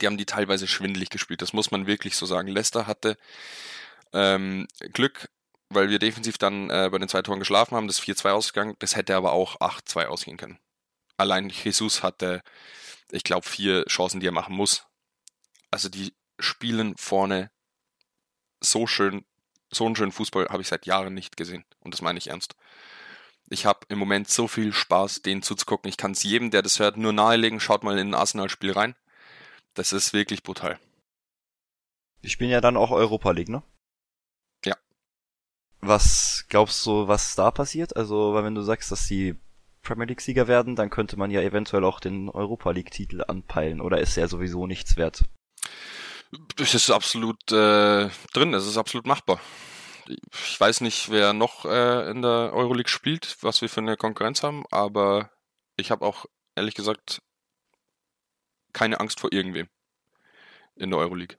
die 0.00 0.06
haben 0.06 0.16
die 0.16 0.26
teilweise 0.26 0.66
schwindelig 0.66 1.10
gespielt. 1.10 1.42
Das 1.42 1.52
muss 1.52 1.70
man 1.70 1.86
wirklich 1.86 2.16
so 2.16 2.26
sagen. 2.26 2.48
Leicester 2.48 2.86
hatte 2.86 3.16
ähm, 4.12 4.66
Glück, 4.92 5.28
weil 5.68 5.90
wir 5.90 5.98
defensiv 5.98 6.38
dann 6.38 6.70
äh, 6.70 6.88
bei 6.90 6.98
den 6.98 7.08
zwei 7.08 7.22
Toren 7.22 7.38
geschlafen 7.38 7.76
haben, 7.76 7.86
das 7.86 8.00
4-2 8.00 8.30
ausgegangen. 8.30 8.74
Das 8.80 8.96
hätte 8.96 9.14
aber 9.14 9.32
auch 9.32 9.60
8-2 9.60 10.06
ausgehen 10.06 10.36
können. 10.36 10.58
Allein 11.16 11.48
Jesus 11.48 12.02
hatte, 12.02 12.42
ich 13.12 13.22
glaube, 13.22 13.46
vier 13.46 13.84
Chancen, 13.86 14.20
die 14.20 14.26
er 14.26 14.32
machen 14.32 14.56
muss. 14.56 14.86
Also 15.74 15.88
die 15.88 16.14
spielen 16.38 16.96
vorne 16.96 17.50
so 18.60 18.86
schön, 18.86 19.24
so 19.72 19.84
einen 19.86 19.96
schönen 19.96 20.12
Fußball 20.12 20.46
habe 20.50 20.62
ich 20.62 20.68
seit 20.68 20.86
Jahren 20.86 21.14
nicht 21.14 21.36
gesehen. 21.36 21.64
Und 21.80 21.92
das 21.92 22.00
meine 22.00 22.16
ich 22.16 22.28
ernst. 22.28 22.54
Ich 23.50 23.66
habe 23.66 23.80
im 23.88 23.98
Moment 23.98 24.30
so 24.30 24.46
viel 24.46 24.72
Spaß, 24.72 25.22
denen 25.22 25.42
zuzugucken. 25.42 25.88
Ich 25.88 25.96
kann 25.96 26.12
es 26.12 26.22
jedem, 26.22 26.52
der 26.52 26.62
das 26.62 26.78
hört, 26.78 26.96
nur 26.96 27.12
nahelegen. 27.12 27.58
Schaut 27.58 27.82
mal 27.82 27.98
in 27.98 28.10
ein 28.10 28.14
Arsenal-Spiel 28.14 28.70
rein. 28.70 28.94
Das 29.74 29.92
ist 29.92 30.12
wirklich 30.12 30.44
brutal. 30.44 30.78
Die 32.22 32.30
spielen 32.30 32.50
ja 32.50 32.60
dann 32.60 32.76
auch 32.76 32.92
Europa 32.92 33.32
League, 33.32 33.48
ne? 33.48 33.64
Ja. 34.64 34.76
Was 35.80 36.44
glaubst 36.48 36.86
du, 36.86 37.08
was 37.08 37.34
da 37.34 37.50
passiert? 37.50 37.96
Also, 37.96 38.32
weil 38.32 38.44
wenn 38.44 38.54
du 38.54 38.62
sagst, 38.62 38.92
dass 38.92 39.08
die 39.08 39.34
Premier 39.82 40.06
League-Sieger 40.06 40.46
werden, 40.46 40.76
dann 40.76 40.90
könnte 40.90 41.16
man 41.16 41.32
ja 41.32 41.40
eventuell 41.40 41.82
auch 41.82 41.98
den 41.98 42.28
Europa 42.28 42.70
League-Titel 42.70 43.24
anpeilen. 43.26 43.80
Oder 43.80 44.00
ist 44.00 44.16
er 44.16 44.28
sowieso 44.28 44.68
nichts 44.68 44.96
wert? 44.96 45.24
Es 46.58 46.74
ist 46.74 46.90
absolut 46.90 47.40
äh, 47.52 48.08
drin, 48.32 48.54
es 48.54 48.66
ist 48.66 48.76
absolut 48.76 49.06
machbar. 49.06 49.40
Ich 50.06 50.60
weiß 50.60 50.80
nicht, 50.80 51.10
wer 51.10 51.32
noch 51.32 51.64
äh, 51.64 52.10
in 52.10 52.22
der 52.22 52.52
Euroleague 52.52 52.90
spielt, 52.90 53.36
was 53.40 53.62
wir 53.62 53.68
für 53.68 53.80
eine 53.80 53.96
Konkurrenz 53.96 54.42
haben, 54.42 54.64
aber 54.70 55.30
ich 55.76 55.90
habe 55.90 56.04
auch 56.04 56.26
ehrlich 56.56 56.74
gesagt 56.74 57.22
keine 58.72 59.00
Angst 59.00 59.20
vor 59.20 59.32
irgendwem 59.32 59.68
in 60.76 60.90
der 60.90 60.98
Euroleague. 60.98 61.38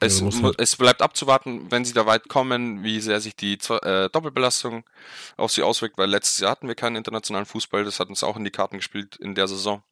Es, 0.00 0.20
ja, 0.20 0.42
halt 0.42 0.60
es, 0.60 0.74
bleibt 0.74 1.00
abzuwarten, 1.00 1.70
wenn 1.70 1.84
sie 1.84 1.92
da 1.92 2.06
weit 2.06 2.28
kommen, 2.28 2.82
wie 2.82 3.00
sehr 3.00 3.20
sich 3.20 3.36
die 3.36 3.54
äh, 3.54 4.10
Doppelbelastung 4.10 4.84
auf 5.36 5.52
sie 5.52 5.62
auswirkt, 5.62 5.96
weil 5.96 6.10
letztes 6.10 6.40
Jahr 6.40 6.50
hatten 6.50 6.66
wir 6.66 6.74
keinen 6.74 6.96
internationalen 6.96 7.46
Fußball, 7.46 7.84
das 7.84 8.00
hat 8.00 8.08
uns 8.08 8.24
auch 8.24 8.36
in 8.36 8.44
die 8.44 8.50
Karten 8.50 8.78
gespielt 8.78 9.14
in 9.16 9.36
der 9.36 9.46
Saison. 9.46 9.84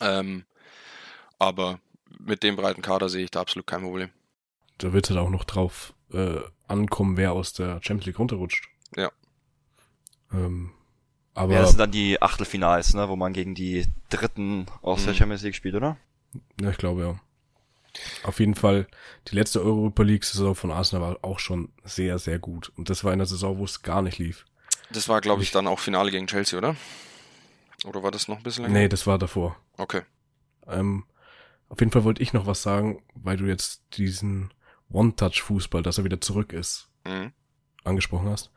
Ähm, 0.00 0.46
aber 1.38 1.80
mit 2.18 2.42
dem 2.42 2.56
breiten 2.56 2.82
Kader 2.82 3.08
sehe 3.08 3.24
ich 3.24 3.30
da 3.30 3.40
absolut 3.40 3.66
kein 3.66 3.82
Problem. 3.82 4.10
Da 4.78 4.92
wird 4.92 5.10
halt 5.10 5.18
auch 5.18 5.30
noch 5.30 5.44
drauf 5.44 5.94
äh, 6.12 6.40
ankommen, 6.66 7.16
wer 7.16 7.32
aus 7.32 7.52
der 7.52 7.80
Champions 7.82 8.06
League 8.06 8.18
runterrutscht. 8.18 8.68
Ja. 8.96 9.10
Ähm, 10.32 10.72
aber 11.34 11.54
ja, 11.54 11.60
das 11.60 11.70
sind 11.70 11.78
dann 11.78 11.92
die 11.92 12.20
Achtelfinals, 12.20 12.94
ne, 12.94 13.08
wo 13.08 13.16
man 13.16 13.32
gegen 13.32 13.54
die 13.54 13.86
Dritten 14.10 14.66
aus 14.82 15.04
der 15.04 15.12
mhm. 15.12 15.18
Champions 15.18 15.42
League 15.42 15.54
spielt, 15.54 15.74
oder? 15.74 15.96
Ja, 16.60 16.70
ich 16.70 16.78
glaube 16.78 17.02
ja. 17.02 17.20
Auf 18.22 18.38
jeden 18.38 18.54
Fall, 18.54 18.86
die 19.28 19.34
letzte 19.34 19.62
Europa 19.62 20.02
League-Saison 20.02 20.54
von 20.54 20.70
Arsenal 20.70 21.08
war 21.08 21.18
auch 21.22 21.38
schon 21.38 21.72
sehr, 21.84 22.18
sehr 22.18 22.38
gut. 22.38 22.70
Und 22.76 22.90
das 22.90 23.02
war 23.02 23.12
in 23.12 23.18
der 23.18 23.26
Saison, 23.26 23.58
wo 23.58 23.64
es 23.64 23.82
gar 23.82 24.02
nicht 24.02 24.18
lief. 24.18 24.44
Das 24.90 25.08
war, 25.08 25.20
glaube 25.20 25.42
ich, 25.42 25.50
dann 25.50 25.66
auch 25.66 25.78
Finale 25.78 26.10
gegen 26.10 26.26
Chelsea, 26.26 26.58
oder? 26.58 26.76
Oder 27.84 28.02
war 28.02 28.10
das 28.10 28.28
noch 28.28 28.38
ein 28.38 28.42
bisschen 28.42 28.64
länger? 28.64 28.78
Nee, 28.78 28.88
das 28.88 29.06
war 29.06 29.18
davor. 29.18 29.56
Okay. 29.76 30.02
Ähm, 30.66 31.04
auf 31.68 31.80
jeden 31.80 31.92
Fall 31.92 32.04
wollte 32.04 32.22
ich 32.22 32.32
noch 32.32 32.46
was 32.46 32.62
sagen, 32.62 33.02
weil 33.14 33.36
du 33.36 33.46
jetzt 33.46 33.82
diesen 33.94 34.52
One-Touch-Fußball, 34.90 35.82
dass 35.82 35.98
er 35.98 36.04
wieder 36.04 36.20
zurück 36.20 36.52
ist, 36.52 36.88
mhm. 37.06 37.32
angesprochen 37.84 38.28
hast. 38.28 38.50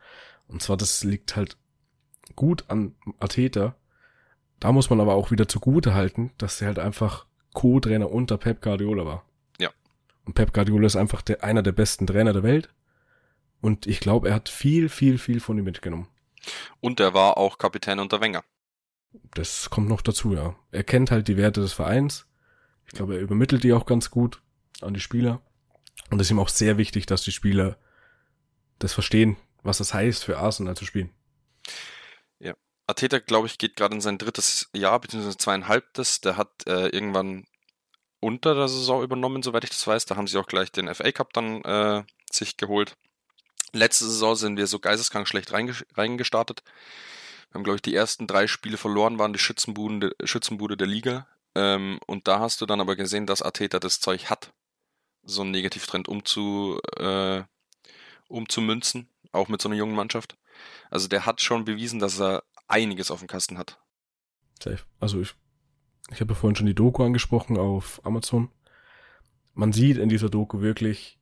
Und 0.48 0.62
zwar, 0.62 0.76
das 0.76 1.04
liegt 1.04 1.36
halt 1.36 1.56
gut 2.36 2.64
an 2.68 2.94
Arteta. 3.20 3.76
Da 4.60 4.72
muss 4.72 4.90
man 4.90 5.00
aber 5.00 5.14
auch 5.14 5.30
wieder 5.30 5.48
zugute 5.48 5.94
halten, 5.94 6.32
dass 6.38 6.60
er 6.60 6.68
halt 6.68 6.78
einfach 6.78 7.26
Co-Trainer 7.52 8.10
unter 8.10 8.38
Pep 8.38 8.62
Guardiola 8.62 9.04
war. 9.04 9.24
Ja. 9.58 9.70
Und 10.24 10.34
Pep 10.34 10.54
Guardiola 10.54 10.86
ist 10.86 10.96
einfach 10.96 11.20
der, 11.20 11.44
einer 11.44 11.62
der 11.62 11.72
besten 11.72 12.06
Trainer 12.06 12.32
der 12.32 12.42
Welt. 12.42 12.72
Und 13.60 13.86
ich 13.86 14.00
glaube, 14.00 14.28
er 14.28 14.34
hat 14.34 14.48
viel, 14.48 14.88
viel, 14.88 15.18
viel 15.18 15.40
von 15.40 15.58
ihm 15.58 15.64
mitgenommen. 15.64 16.08
Und 16.80 16.98
er 16.98 17.14
war 17.14 17.36
auch 17.36 17.58
Kapitän 17.58 17.98
unter 17.98 18.20
Wenger. 18.20 18.42
Das 19.34 19.70
kommt 19.70 19.88
noch 19.88 20.00
dazu, 20.00 20.34
ja. 20.34 20.56
Er 20.70 20.84
kennt 20.84 21.10
halt 21.10 21.28
die 21.28 21.36
Werte 21.36 21.60
des 21.60 21.72
Vereins. 21.72 22.26
Ich 22.86 22.92
glaube, 22.92 23.16
er 23.16 23.20
übermittelt 23.20 23.64
die 23.64 23.72
auch 23.72 23.86
ganz 23.86 24.10
gut 24.10 24.40
an 24.80 24.94
die 24.94 25.00
Spieler. 25.00 25.40
Und 26.10 26.20
es 26.20 26.26
ist 26.26 26.30
ihm 26.30 26.38
auch 26.38 26.48
sehr 26.48 26.78
wichtig, 26.78 27.06
dass 27.06 27.22
die 27.22 27.32
Spieler 27.32 27.78
das 28.78 28.92
verstehen, 28.92 29.36
was 29.62 29.78
das 29.78 29.94
heißt, 29.94 30.24
für 30.24 30.38
Arsenal 30.38 30.76
zu 30.76 30.84
spielen. 30.84 31.10
Arteta, 32.92 33.20
glaube 33.20 33.46
ich, 33.46 33.58
geht 33.58 33.76
gerade 33.76 33.94
in 33.94 34.00
sein 34.00 34.18
drittes 34.18 34.68
Jahr, 34.74 35.00
beziehungsweise 35.00 35.38
zweieinhalbtes. 35.38 36.20
Der 36.20 36.36
hat 36.36 36.50
äh, 36.66 36.88
irgendwann 36.88 37.46
unter 38.20 38.54
der 38.54 38.68
Saison 38.68 39.02
übernommen, 39.02 39.42
soweit 39.42 39.64
ich 39.64 39.70
das 39.70 39.86
weiß. 39.86 40.06
Da 40.06 40.16
haben 40.16 40.26
sie 40.26 40.38
auch 40.38 40.46
gleich 40.46 40.72
den 40.72 40.92
FA 40.94 41.10
Cup 41.10 41.32
dann 41.32 41.62
äh, 41.62 42.04
sich 42.30 42.56
geholt. 42.56 42.96
Letzte 43.72 44.04
Saison 44.04 44.36
sind 44.36 44.56
wir 44.58 44.66
so 44.66 44.78
geisteskrank 44.78 45.26
schlecht 45.26 45.52
reingestartet. 45.52 46.62
Wir 47.50 47.54
haben, 47.54 47.64
glaube 47.64 47.76
ich, 47.76 47.82
die 47.82 47.94
ersten 47.94 48.26
drei 48.26 48.46
Spiele 48.46 48.76
verloren, 48.76 49.18
waren 49.18 49.32
die 49.32 49.38
Schützenbude, 49.38 50.14
Schützenbude 50.24 50.76
der 50.76 50.86
Liga. 50.86 51.26
Ähm, 51.54 51.98
und 52.06 52.28
da 52.28 52.40
hast 52.40 52.60
du 52.60 52.66
dann 52.66 52.80
aber 52.80 52.96
gesehen, 52.96 53.26
dass 53.26 53.42
Arteta 53.42 53.78
das 53.78 54.00
Zeug 54.00 54.30
hat, 54.30 54.52
so 55.22 55.42
einen 55.42 55.50
Negativtrend 55.50 56.08
umzu, 56.08 56.78
äh, 56.96 57.42
umzumünzen, 58.28 59.08
auch 59.32 59.48
mit 59.48 59.60
so 59.60 59.68
einer 59.68 59.76
jungen 59.76 59.94
Mannschaft. 59.94 60.36
Also 60.90 61.08
der 61.08 61.26
hat 61.26 61.40
schon 61.40 61.64
bewiesen, 61.64 62.00
dass 62.00 62.20
er 62.20 62.42
einiges 62.68 63.10
auf 63.10 63.20
dem 63.20 63.28
Kasten 63.28 63.58
hat. 63.58 63.78
Safe. 64.62 64.80
Also 65.00 65.20
ich, 65.20 65.34
ich 66.10 66.20
habe 66.20 66.32
ja 66.32 66.38
vorhin 66.38 66.56
schon 66.56 66.66
die 66.66 66.74
Doku 66.74 67.02
angesprochen 67.02 67.56
auf 67.58 68.04
Amazon. 68.04 68.50
Man 69.54 69.72
sieht 69.72 69.98
in 69.98 70.08
dieser 70.08 70.30
Doku 70.30 70.60
wirklich, 70.60 71.18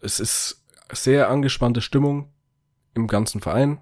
es 0.00 0.20
ist 0.20 0.64
sehr 0.92 1.28
angespannte 1.28 1.80
Stimmung 1.80 2.32
im 2.94 3.08
ganzen 3.08 3.40
Verein. 3.40 3.80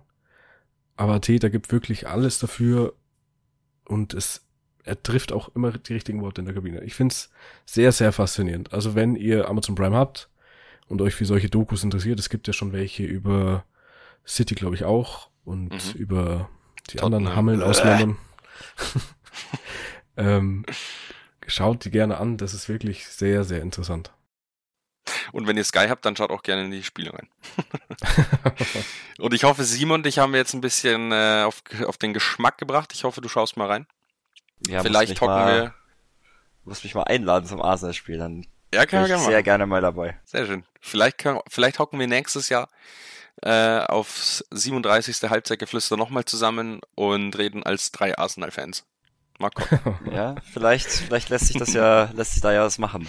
Aber 0.97 1.21
Täter 1.21 1.51
gibt 1.51 1.73
wirklich 1.73 2.07
alles 2.09 2.39
dafür 2.39 2.95
und 3.85 4.15
es, 4.15 4.47
er 4.85 5.03
trifft 5.03 5.33
auch 5.33 5.55
immer 5.55 5.73
die 5.73 5.93
richtigen 5.93 6.23
Worte 6.23 6.41
in 6.41 6.47
der 6.47 6.55
Kabine. 6.55 6.83
Ich 6.83 6.95
find's 6.95 7.31
sehr, 7.65 7.93
sehr 7.93 8.13
faszinierend. 8.13 8.73
Also 8.73 8.95
wenn 8.95 9.17
ihr 9.17 9.49
Amazon 9.49 9.75
Prime 9.75 9.97
habt 9.97 10.29
und 10.89 11.01
euch 11.01 11.15
für 11.15 11.25
solche 11.25 11.49
Dokus 11.49 11.85
interessiert, 11.85 12.19
es 12.19 12.29
gibt 12.29 12.47
ja 12.47 12.53
schon 12.53 12.73
welche 12.73 13.05
über 13.05 13.65
City, 14.27 14.55
glaube 14.55 14.75
ich, 14.75 14.85
auch 14.85 15.29
und 15.45 15.73
mhm. 15.73 16.01
über 16.01 16.49
die 16.91 16.97
Tottenham. 16.97 17.15
anderen 17.15 17.37
Hammeln 17.37 17.63
aus 17.63 17.83
London. 17.85 18.17
ähm, 20.17 20.65
schaut 21.47 21.85
die 21.85 21.91
gerne 21.91 22.19
an, 22.19 22.37
das 22.37 22.55
ist 22.55 22.69
wirklich 22.69 23.07
sehr, 23.07 23.45
sehr 23.45 23.63
interessant. 23.63 24.13
Und 25.33 25.47
wenn 25.47 25.57
ihr 25.57 25.65
Sky 25.65 25.87
habt, 25.89 26.05
dann 26.05 26.17
schaut 26.17 26.31
auch 26.31 26.43
gerne 26.43 26.65
in 26.65 26.71
die 26.71 26.83
Spiele 26.83 27.13
rein. 27.13 27.29
und 29.19 29.35
ich 29.35 29.45
hoffe, 29.45 29.65
Simon 29.65 30.01
und 30.01 30.07
ich 30.07 30.19
haben 30.19 30.35
jetzt 30.35 30.55
ein 30.55 30.61
bisschen 30.61 31.11
äh, 31.11 31.43
auf, 31.45 31.63
auf 31.87 31.99
den 31.99 32.13
Geschmack 32.13 32.59
gebracht. 32.59 32.93
Ich 32.95 33.05
hoffe, 33.05 33.21
du 33.21 33.29
schaust 33.29 33.57
mal 33.57 33.67
rein. 33.67 33.87
Ja, 34.69 34.83
Vielleicht 34.83 35.21
hocken 35.21 35.35
mal, 35.35 35.63
wir. 35.63 35.75
Du 36.65 36.71
musst 36.71 36.85
mich 36.85 36.95
mal 36.95 37.05
einladen 37.05 37.47
zum 37.47 37.61
Arsenal-Spiel, 37.61 38.19
dann 38.19 38.47
ja, 38.73 38.87
kann 38.87 39.05
bin 39.05 39.15
ich 39.15 39.23
sehr 39.23 39.43
gerne 39.43 39.67
mal 39.67 39.81
dabei. 39.81 40.19
Sehr 40.25 40.47
schön. 40.47 40.65
Vielleicht, 40.81 41.19
können, 41.19 41.41
vielleicht 41.49 41.79
hocken 41.79 41.99
wir 41.99 42.07
nächstes 42.07 42.49
Jahr 42.49 42.69
äh, 43.43 43.81
aufs 43.81 44.45
37. 44.51 45.29
Halbzeitgeflüster 45.29 45.97
nochmal 45.97 46.25
zusammen 46.25 46.81
und 46.95 47.37
reden 47.37 47.63
als 47.63 47.93
drei 47.93 48.17
Arsenal-Fans. 48.17 48.85
Mal 49.39 49.51
gucken. 49.51 49.99
ja, 50.13 50.37
vielleicht, 50.53 50.89
vielleicht 50.89 51.29
lässt 51.29 51.47
sich 51.49 51.57
das 51.57 51.73
ja, 51.73 52.11
lässt 52.15 52.33
sich 52.33 52.43
da 52.43 52.53
ja 52.53 52.65
was 52.65 52.79
machen. 52.79 53.07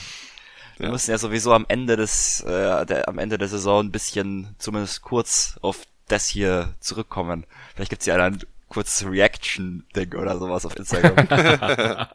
Wir 0.78 0.88
ja. 0.88 0.92
müssen 0.92 1.12
ja 1.12 1.18
sowieso 1.18 1.54
am 1.54 1.66
Ende 1.68 1.96
des, 1.96 2.42
äh, 2.42 2.86
der, 2.86 3.08
am 3.08 3.20
Ende 3.20 3.38
der 3.38 3.48
Saison 3.48 3.86
ein 3.86 3.92
bisschen, 3.92 4.56
zumindest 4.58 5.02
kurz 5.02 5.58
auf 5.62 5.86
das 6.08 6.28
hier 6.28 6.74
zurückkommen. 6.80 7.46
Vielleicht 7.76 7.92
gibt's 7.92 8.06
ja 8.06 8.18
dann 8.18 8.39
kurzes 8.73 9.07
Reaction-Ding 9.07 10.15
oder 10.15 10.38
sowas 10.39 10.65
auf 10.65 10.75
Instagram. 10.75 11.15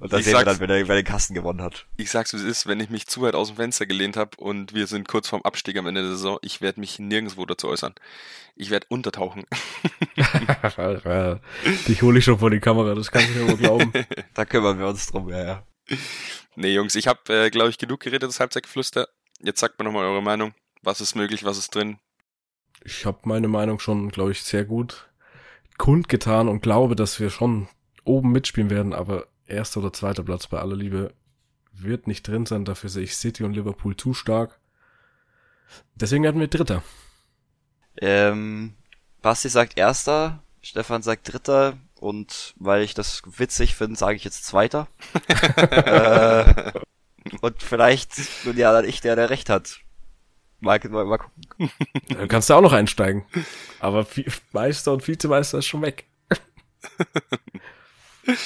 und 0.00 0.12
dann 0.12 0.20
ich 0.20 0.26
sehen 0.26 0.34
wir 0.34 0.44
dann, 0.44 0.60
wer, 0.60 0.68
wer 0.68 0.94
den 0.94 1.04
Kasten 1.04 1.34
gewonnen 1.34 1.60
hat. 1.60 1.86
Ich 1.96 2.10
sag's, 2.10 2.32
wie 2.32 2.36
es 2.36 2.44
ist, 2.44 2.68
wenn 2.68 2.78
ich 2.78 2.88
mich 2.88 3.08
zu 3.08 3.22
weit 3.22 3.34
aus 3.34 3.48
dem 3.48 3.56
Fenster 3.56 3.86
gelehnt 3.86 4.16
habe 4.16 4.36
und 4.36 4.74
wir 4.74 4.86
sind 4.86 5.08
kurz 5.08 5.28
vorm 5.28 5.42
Abstieg 5.42 5.76
am 5.76 5.88
Ende 5.88 6.02
der 6.02 6.12
Saison, 6.12 6.38
ich 6.42 6.60
werde 6.60 6.78
mich 6.78 7.00
nirgendwo 7.00 7.44
dazu 7.46 7.68
äußern. 7.68 7.94
Ich 8.54 8.70
werde 8.70 8.86
untertauchen. 8.90 9.44
Dich 11.88 12.02
hole 12.02 12.18
ich 12.18 12.24
schon 12.24 12.38
vor 12.38 12.50
die 12.50 12.60
Kamera, 12.60 12.94
das 12.94 13.10
kann 13.10 13.22
ich 13.22 13.34
mir 13.34 13.48
wohl 13.48 13.56
glauben. 13.56 13.92
da 14.34 14.44
kümmern 14.44 14.78
wir 14.78 14.86
uns 14.86 15.08
drum, 15.08 15.28
ja, 15.30 15.44
ja. 15.44 15.66
Nee, 16.54 16.74
Jungs, 16.74 16.94
ich 16.94 17.08
habe, 17.08 17.20
äh, 17.28 17.50
glaube 17.50 17.70
ich, 17.70 17.78
genug 17.78 18.00
geredet, 18.00 18.28
das 18.28 18.38
Halbzeitgeflüster. 18.38 19.08
Jetzt 19.40 19.58
sagt 19.58 19.78
mir 19.78 19.84
nochmal 19.84 20.04
eure 20.04 20.22
Meinung. 20.22 20.54
Was 20.82 21.00
ist 21.00 21.16
möglich, 21.16 21.44
was 21.44 21.58
ist 21.58 21.74
drin? 21.74 21.98
Ich 22.84 23.04
habe 23.04 23.18
meine 23.24 23.48
Meinung 23.48 23.80
schon, 23.80 24.10
glaube 24.10 24.30
ich, 24.32 24.42
sehr 24.42 24.64
gut 24.64 25.09
kundgetan 25.80 26.48
und 26.48 26.60
glaube, 26.60 26.94
dass 26.94 27.18
wir 27.20 27.30
schon 27.30 27.66
oben 28.04 28.32
mitspielen 28.32 28.68
werden, 28.68 28.92
aber 28.92 29.28
erster 29.46 29.80
oder 29.80 29.94
zweiter 29.94 30.22
Platz 30.22 30.46
bei 30.46 30.58
aller 30.58 30.76
Liebe 30.76 31.14
wird 31.72 32.06
nicht 32.06 32.28
drin 32.28 32.44
sein. 32.44 32.66
Dafür 32.66 32.90
sehe 32.90 33.04
ich 33.04 33.16
City 33.16 33.44
und 33.44 33.54
Liverpool 33.54 33.96
zu 33.96 34.12
stark. 34.12 34.60
Deswegen 35.94 36.22
werden 36.22 36.38
wir 36.38 36.48
Dritter. 36.48 36.82
Ähm, 37.96 38.74
Basti 39.22 39.48
sagt 39.48 39.78
Erster, 39.78 40.42
Stefan 40.60 41.00
sagt 41.00 41.32
Dritter 41.32 41.78
und 41.98 42.52
weil 42.58 42.82
ich 42.82 42.92
das 42.92 43.22
witzig 43.24 43.74
finde, 43.74 43.98
sage 43.98 44.16
ich 44.16 44.24
jetzt 44.24 44.44
Zweiter. 44.44 44.86
äh, 45.28 46.72
und 47.40 47.62
vielleicht 47.62 48.16
bin 48.44 48.58
ja 48.58 48.70
dann 48.72 48.84
ich 48.84 49.00
der, 49.00 49.16
der 49.16 49.30
recht 49.30 49.48
hat. 49.48 49.80
Mal, 50.60 50.78
mal, 50.88 51.04
mal 51.06 51.18
gucken. 51.18 51.70
Dann 52.08 52.28
kannst 52.28 52.50
du 52.50 52.54
auch 52.54 52.60
noch 52.60 52.72
einsteigen. 52.72 53.24
Aber 53.78 54.06
Meister 54.52 54.92
und 54.92 55.06
Vizemeister 55.06 55.58
ist 55.58 55.66
schon 55.66 55.82
weg. 55.82 56.06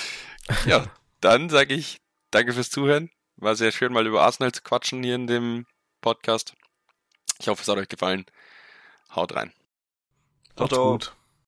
ja, 0.67 0.87
dann 1.21 1.51
sage 1.51 1.75
ich 1.75 2.01
danke 2.31 2.53
fürs 2.53 2.71
Zuhören. 2.71 3.11
War 3.37 3.57
sehr 3.57 3.73
schön, 3.73 3.93
mal 3.93 4.07
über 4.07 4.23
Arsenal 4.23 4.53
zu 4.53 4.63
quatschen 4.63 5.03
hier 5.03 5.17
in 5.17 5.27
dem 5.27 5.67
Podcast. 6.01 6.55
Ich 7.39 7.49
hoffe, 7.49 7.63
es 7.63 7.69
hat 7.69 7.79
euch 7.79 7.89
gefallen. 7.89 8.27
Haut 9.15 9.35
rein. 9.35 9.53
Macht's 10.57 10.77
gut. 10.77 11.17